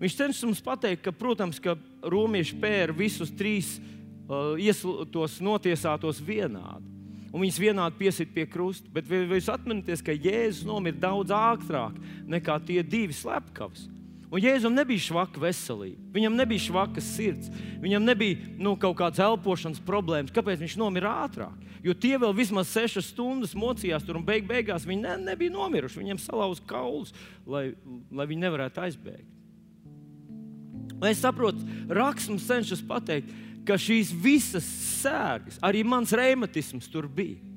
[0.00, 6.88] Viņš cenšas mums pateikt, ka, protams, ka romieši pēra visus trīs uh, ieslūgtos notiesātos vienādi.
[7.30, 8.88] Un viņas vienādi piesit pie krusta.
[8.90, 13.84] Bet jūs atceraties, ka Jēzus nomira daudz ātrāk nekā tie divi slepkavas?
[14.30, 17.50] Un Jēzum nebija švaka veselība, viņam nebija švaka sirds,
[17.82, 20.30] viņam nebija nu, kaut kādas elpošanas problēmas.
[20.34, 21.56] Kāpēc viņš nomira ātrāk?
[21.82, 25.98] Jo tie vēl vismaz sešas stundas mocījās tur un beig beigās viņi ne, nebija nomiruši.
[26.02, 27.10] Viņiem salauza kaulus,
[27.42, 27.72] lai,
[28.14, 29.28] lai viņi nevarētu aizbēgt.
[31.00, 33.32] Un es saprotu, raksturs cenšas pateikt,
[33.66, 34.66] ka šīs visas
[35.00, 37.49] sērgas, arī mans reumatisms tur bija.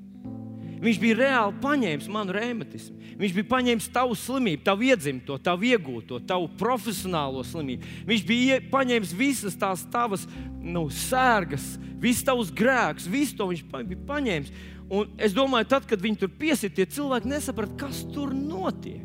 [0.84, 2.98] Viņš bija reāli paņēmis manu reumatismu.
[3.20, 7.92] Viņš bija paņēmis tavu slimību, tavu iedzimto, tavu iegūto, tavu profesionālo slimību.
[8.10, 10.26] Viņš bija paņēmis visas tās tavas
[10.60, 14.52] nu, sērgas, visas tavas grēkus, visu to viņš bija paņēmis.
[14.92, 19.00] Un es domāju, tad, kad viņi tur piesita, tie cilvēki nesaprata, kas tur notiek.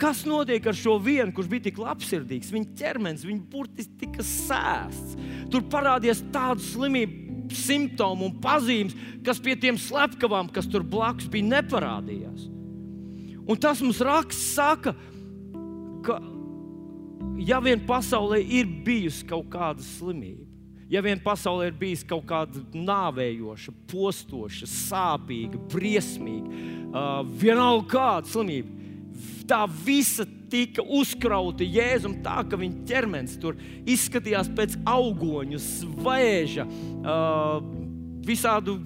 [0.00, 2.50] Kas notiek ar šo vienu, kurš bija tik labsirdīgs?
[2.50, 5.18] Viņa ķermenis, viņa burtiski tika sēsts.
[5.52, 7.21] Tur parādījās tāda slimība,
[7.58, 8.96] simptomu un pazīmes,
[9.26, 12.48] kas pie tiem slepkavām, kas tur blakus bija, neparādījās.
[13.42, 14.94] Un tas mums raksts saka,
[16.06, 16.18] ka
[17.42, 20.46] ja vien pasaulē ir bijusi kaut kāda slimība,
[20.92, 28.81] ja vien pasaulē ir bijusi kaut kāda nāvējoša, postoša, sāpīga, briesmīga, uh, vienalga kāda slimība,
[29.48, 33.58] tā visa tika uzkrauta Jēzum tā, ka viņa ķermenis tur
[33.88, 37.62] izskatījās pēc augoņu, svēža, uh,
[38.26, 38.78] visādu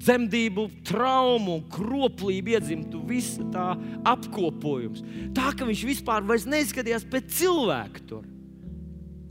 [0.00, 3.66] dzemdību, traumu, kroplību iedzimtu, visa tā
[4.08, 5.04] apkopojums.
[5.36, 8.24] Tā ka viņš vispār neizskatījās pēc cilvēka tur.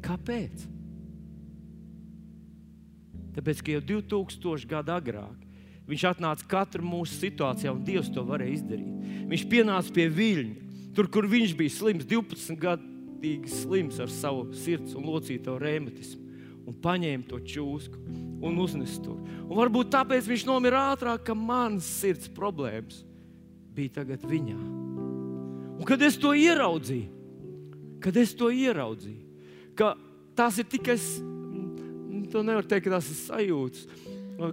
[0.06, 0.68] Kāpēc?
[3.36, 5.49] Tāpēc, ka jau 2000 gadu agrāk
[5.90, 9.14] viņš atnāca katra mūsu situācijā, un Dievs to varēja izdarīt.
[9.30, 10.70] Viņš pienāca pie viļņa
[11.00, 16.26] Tur, kur viņš bija slims, 12 gadīgi slims ar savu sirds un locīto reumatismu,
[16.68, 18.02] un paņēma to čūsku
[18.44, 19.20] un uznes tur.
[19.46, 23.04] Un varbūt tāpēc viņš nomira ātrāk, ka manas sirds problēmas
[23.76, 24.58] bija tagad viņā.
[25.80, 29.24] Un kad es to ieraudzīju, kad es to ieraudzīju,
[29.80, 29.94] ka
[30.36, 30.98] tas ir tikai,
[32.28, 33.88] to nevar teikt, ka tas ir sajūts,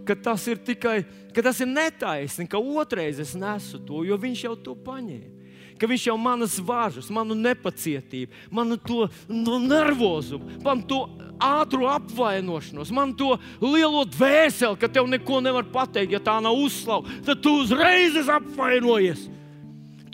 [0.06, 1.00] ka tas ir tikai,
[1.34, 5.36] ka tas ir netaisni, ka otrais es nesu to, jo viņš jau to paņēma
[5.76, 11.02] ka viņš jau manas vāžas, manu nepacietību, manu to no nervozumu, man to
[11.42, 17.18] ātru apvainošanos, man to lielo dvēseli, ka tev neko nevar pateikt, ja tā nav uzslava,
[17.26, 19.28] tad tu uzreiz apvainojies.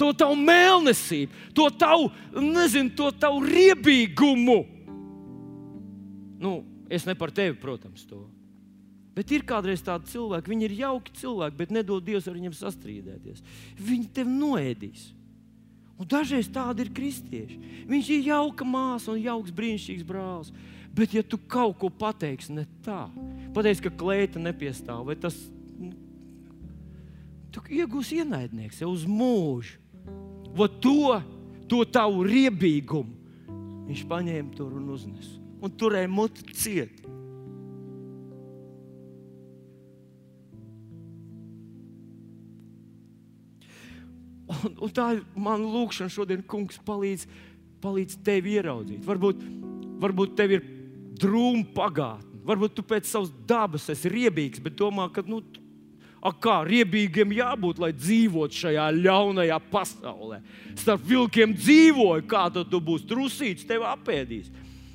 [0.00, 4.58] To tavu mēlnesību, to tavu, nezinu, to tavu riebīgumu.
[6.42, 6.56] Nu,
[6.90, 8.24] es ne par tevi, protams, to.
[9.12, 13.42] Bet ir kādreiz tādi cilvēki, viņi ir jauki cilvēki, bet nedod Dievs ar viņiem sastrīdēties.
[13.76, 15.10] Viņi tevi noēdīs.
[16.00, 17.58] Un dažreiz tādi ir kristieši.
[17.90, 20.52] Viņš ir jauka māsa un jauks, brīnišķīgs brālis.
[20.92, 23.06] Bet, ja tu kaut ko pateiksi ne tā,
[23.56, 25.36] pateiksi, ka kleita nepiestāv, vai tas
[27.52, 29.78] tu iegūsi ienaidnieks jau uz mūžu.
[30.56, 31.20] Va to,
[31.68, 33.20] to tavu riebīgumu
[33.88, 35.38] viņš paņēma tur un uznesa.
[35.62, 37.01] Un turēja muti ciet.
[44.52, 47.26] Un, un tā ir mana lūkšana šodien, kungs, palīdz,
[47.82, 49.02] palīdz tev ieraudzīt.
[49.06, 49.42] Varbūt,
[50.02, 50.68] varbūt tev ir
[51.22, 55.40] drūma pagātne, varbūt tu pēc savas dabas esi riebīgs, bet domā, ka nu,
[56.42, 60.38] kā riebīgiem jābūt, lai dzīvotu šajā ļaunajā pasaulē.
[60.78, 64.52] Starp vilkiem dzīvoju, kā tad tu būsi trusīts, tevi apēdīs.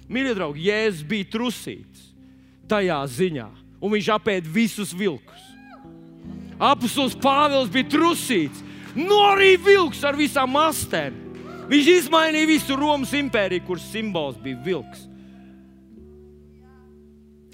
[0.08, 2.06] Mīļie draugi, Jēzus bija trusīts
[2.72, 3.48] tajā ziņā,
[3.84, 5.44] un viņš apēda visus vilkus.
[6.58, 8.64] Apostols Pāvils bija trusīts,
[8.98, 11.24] norīja vilks ar visām mastēm.
[11.68, 15.08] Viņš izmainīja visu Romas impēriju, kuras simbols bija vilks.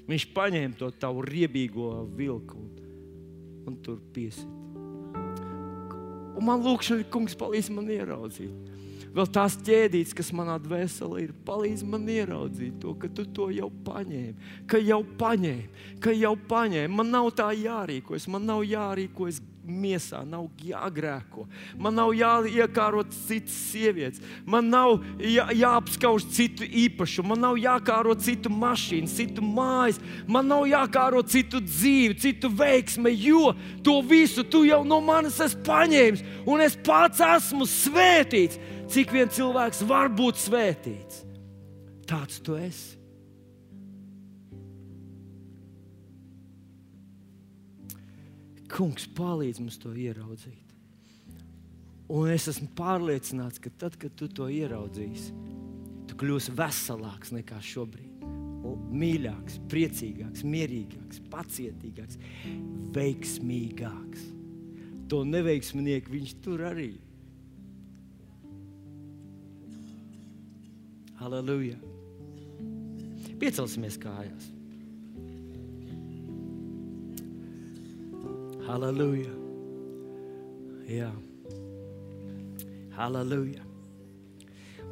[0.08, 2.68] Viņš paņēma to tavu riebīgo vilku un,
[3.66, 4.50] un tur piesita.
[6.34, 8.72] Un man lūkšana, kungs, palīdz man ieraudzīt.
[9.14, 13.68] Vēl tās ķēdītes, kas manā dvēselē ir, palīdz man ieraudzīt to, ka tu to jau
[13.86, 16.90] paņēmi, ka jau paņēmi, ka jau paņēmi.
[16.98, 21.46] Man nav tā jārīkojas, man nav jārīkojas miesā, nav jāgrēko.
[21.80, 28.52] Man nav jāiekārot citas sievietes, man nav jā, jāapskauž citu īpašumu, man nav jākāro citu
[28.52, 33.54] mašīnu, citu mājas, man nav jākāro citu dzīvi, citu veiksmi, jo
[33.84, 38.60] to visu tu jau no manis esi paņēmis, un es pats esmu svētīts.
[38.94, 41.24] Cik viens cilvēks var būt svētīts?
[42.04, 43.03] Tāds tu esi.
[48.74, 50.72] Kungs palīdz mums to ieraudzīt.
[52.10, 55.30] Un es esmu pārliecināts, ka tad, kad tu to ieraudzīsi,
[56.10, 58.10] tu kļūsi veselāks nekā šobrīd.
[58.94, 62.18] Mīļāks, priecīgāks, mierīgāks, pacietīgāks,
[62.96, 64.28] veiksmīgāks.
[65.12, 66.90] To neveiksminieku viņš tur arī.
[71.20, 71.78] Halleluja!
[73.38, 74.53] Piecelsimies kājās!
[78.64, 79.32] Halleluja!
[80.88, 81.10] Jā,
[82.96, 83.60] halleluja!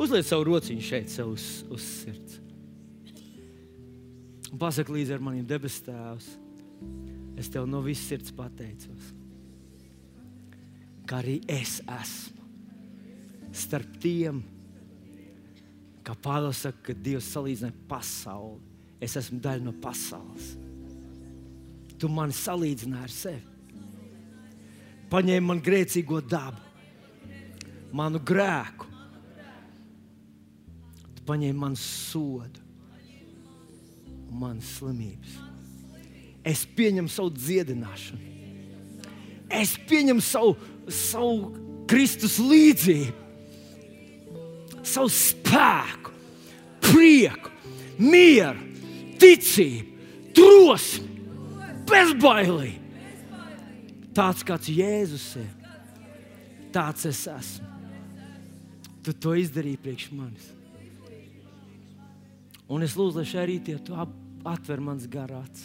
[0.00, 2.36] Uzliec savu rociņu šeit, sev uz, uz sirds.
[4.52, 6.26] Un pasaki līdzi ar maniem debes tēvs.
[7.40, 9.06] Es tev no visas sirds pateicos,
[11.08, 12.42] ka arī es esmu
[13.56, 14.42] starp tiem,
[16.04, 18.60] kā Pāvils saka, ka Dievs salīdzina pasauli.
[19.02, 20.52] Es esmu daļa no pasaules.
[21.96, 23.51] Tu mani salīdzināji ar sevi
[25.12, 26.60] paņēma man grēcīgo dabu,
[27.92, 28.88] manu grēku.
[31.12, 32.62] Tu paņēmi man sodu
[34.32, 35.36] un manas slimības.
[36.42, 38.30] Es pieņemu savu dziedināšanu.
[39.52, 40.56] Es pieņemu savu,
[40.88, 41.52] savu
[41.90, 43.12] Kristus līdzību,
[44.80, 46.14] savu spēku,
[46.88, 47.52] prieku,
[48.00, 48.64] mieru,
[49.20, 51.10] ticību, drosmi,
[51.92, 52.81] bezbailību
[54.12, 55.52] Tāds kāds Jēzus ir,
[56.74, 57.68] tāds es esmu.
[59.02, 60.50] Tu to izdarīji priekš manis.
[62.70, 63.96] Un es lūdzu, lai šajā rītā tu
[64.48, 65.64] atver mans garāts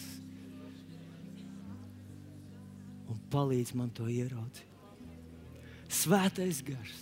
[3.08, 4.66] un palīdz man to ieraudzīt.
[5.88, 6.98] Svētais gars,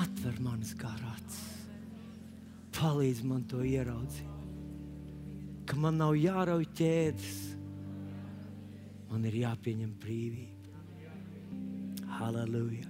[0.00, 1.42] atver manas garāts,
[2.78, 4.36] palīdz man to ieraudzīt.
[5.68, 7.36] Ka man nav jārauj ķēdes,
[9.10, 10.54] man ir jāpieņem brīvība.
[12.18, 12.88] Halleluja!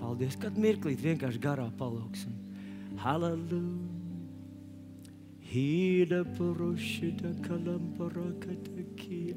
[0.00, 0.36] Paldies!
[0.40, 2.36] Kad mirklīt vienkārši garā palūksim.
[3.00, 3.98] Halleluja!
[5.50, 9.34] Hida poroshida kalambarakataki.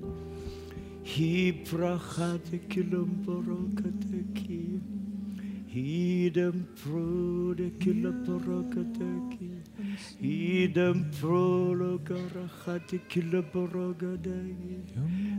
[1.04, 1.52] Hi
[5.74, 5.74] prachate kilambarakataki.
[5.74, 9.50] Hidem prode kilambarakataki.
[10.22, 14.78] Hidem prolo garachate kilambarakataki.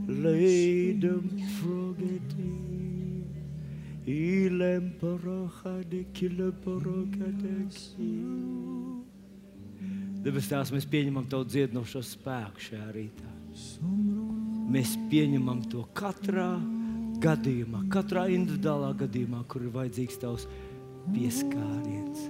[0.08, 1.30] Leidem
[1.60, 2.52] progeti.
[4.06, 8.12] Ilem parachade kilambarakataki.
[10.24, 13.28] Debes Tēvs, mēs pieņemam Tavu dziedinošo spēku šajā rītā.
[14.72, 16.56] Mēs pieņemam to katrā
[17.24, 20.46] gadījumā, katrā individuālā gadījumā, kur ir vajadzīgs Tavs
[21.14, 22.28] pieskāriens.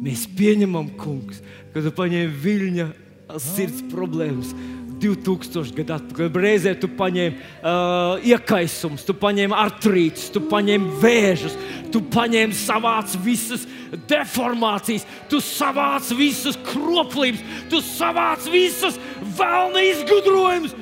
[0.00, 1.42] Mēs pieņemam, Kungs,
[1.74, 2.90] ka Tu paņēmi viļņa
[3.38, 4.54] sirds problēmas.
[5.00, 6.28] 2000 gadu atpakaļ.
[6.44, 11.56] Reizē tu paņēmi uh, iekaisumus, tu paņēmi artrītus, tu paņēmi vēžus,
[11.92, 13.64] tu paņēmi savāc visas
[14.10, 19.00] deformācijas, tu savāc visas kroplības, tu savāc visas
[19.40, 20.76] vēlna izgudrojumus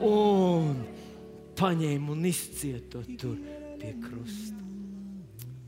[0.00, 0.87] un
[1.58, 3.36] paņēmi un izciet to tur
[3.80, 4.62] pie krusta.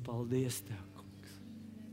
[0.07, 1.37] Paldies, Tev, Kungs!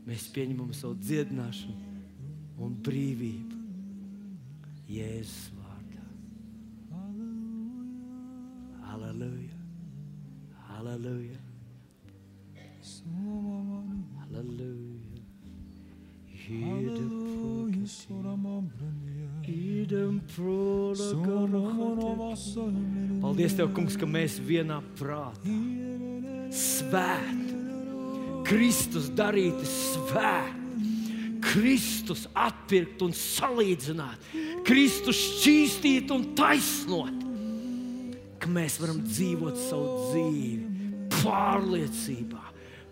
[0.06, 3.58] Mēs pieņemam savu dziedināšanu un brīvību
[4.88, 6.06] Jēzus vārdā.
[8.88, 9.58] Halleluja!
[10.70, 11.42] Halleluja!
[14.18, 14.98] Halleluja!
[16.48, 17.08] Hidem
[19.48, 20.20] Idem
[23.28, 25.52] Paldies, Tev, Kungs, ka mēs vienā prātā
[26.48, 27.58] svēti,
[28.48, 30.86] Kristus darīti svēti.
[31.44, 34.30] Kristus atpirkt un salīdzināt,
[34.66, 37.20] Kristus šķīstīt un taisnot,
[38.40, 42.42] ka mēs varam dzīvot savu dzīvi pārliecībā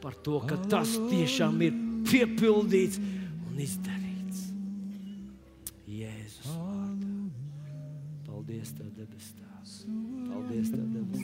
[0.05, 1.81] par to, ka tas tiešām ir
[2.13, 4.45] piepildīts un izdarīts.
[5.97, 7.19] Jēzus vārdā.
[8.29, 9.46] Paldies, Tev, debes Tēvs.
[10.31, 11.23] Paldies, Tev, debes.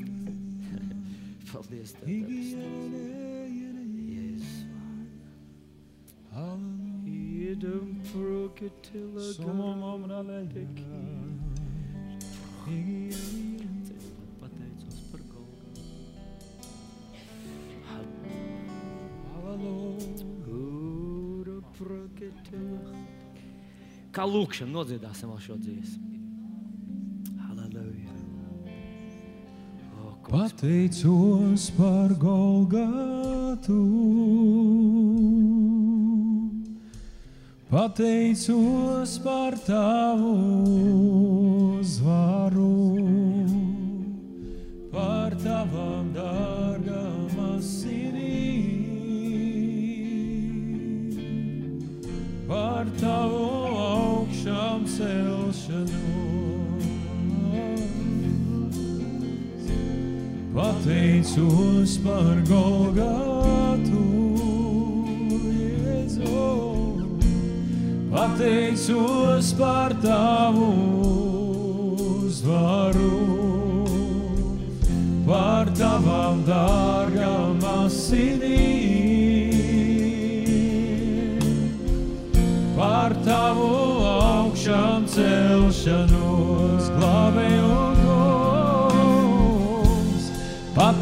[1.53, 2.53] Paldies, Tev, debes.
[4.13, 4.57] Jēzus
[6.33, 6.57] vārdā.
[7.53, 9.25] Idem proketila
[10.09, 10.87] garateki.
[14.41, 15.21] Pateicos par
[21.79, 22.97] proketila.
[24.13, 26.22] Kā lūkšana nodziedāsim vēl šo dziesmu.
[30.33, 33.83] Pateicos par Golgatu.
[37.71, 40.33] Pateicos par tavu
[41.85, 43.05] zvaru,
[44.89, 48.81] par tavām dārgām asinīm,
[52.49, 53.47] par tavu
[53.85, 56.32] augšām celšanos.
[60.53, 64.05] Pateicos par Golgatu,
[65.57, 66.43] Jēzu.
[68.13, 70.69] Pateicos par tavu
[72.27, 73.17] uzvaru,
[75.25, 79.57] par tavām dārgām asinīm,
[82.77, 83.73] par tavu
[84.13, 87.72] augšām celšanos, glābēju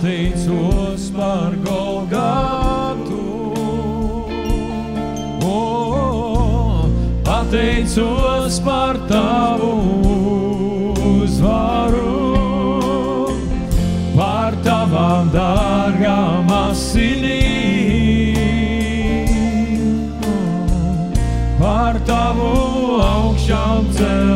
[0.01, 3.53] Pateicos par Golgatu.
[5.45, 6.89] O,
[7.23, 9.75] pateicos par tavu
[11.05, 13.29] uzvaru,
[14.17, 18.41] par tavām dārgām asinīm,
[21.61, 24.30] par tavu augšām celšanos.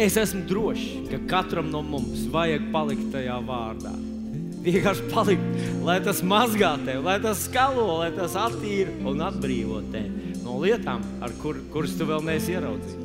[0.00, 3.92] Es esmu drošs, ka katram no mums vajag palikt tajā vārdā.
[4.64, 10.34] Vienkārši palikt, lai tas mazgā tevi, lai tas skalo, lai tas attīra un atbrīvo tevi
[10.44, 12.99] no lietām, ar kur, kuras tu vēl neesi ieraudzījis.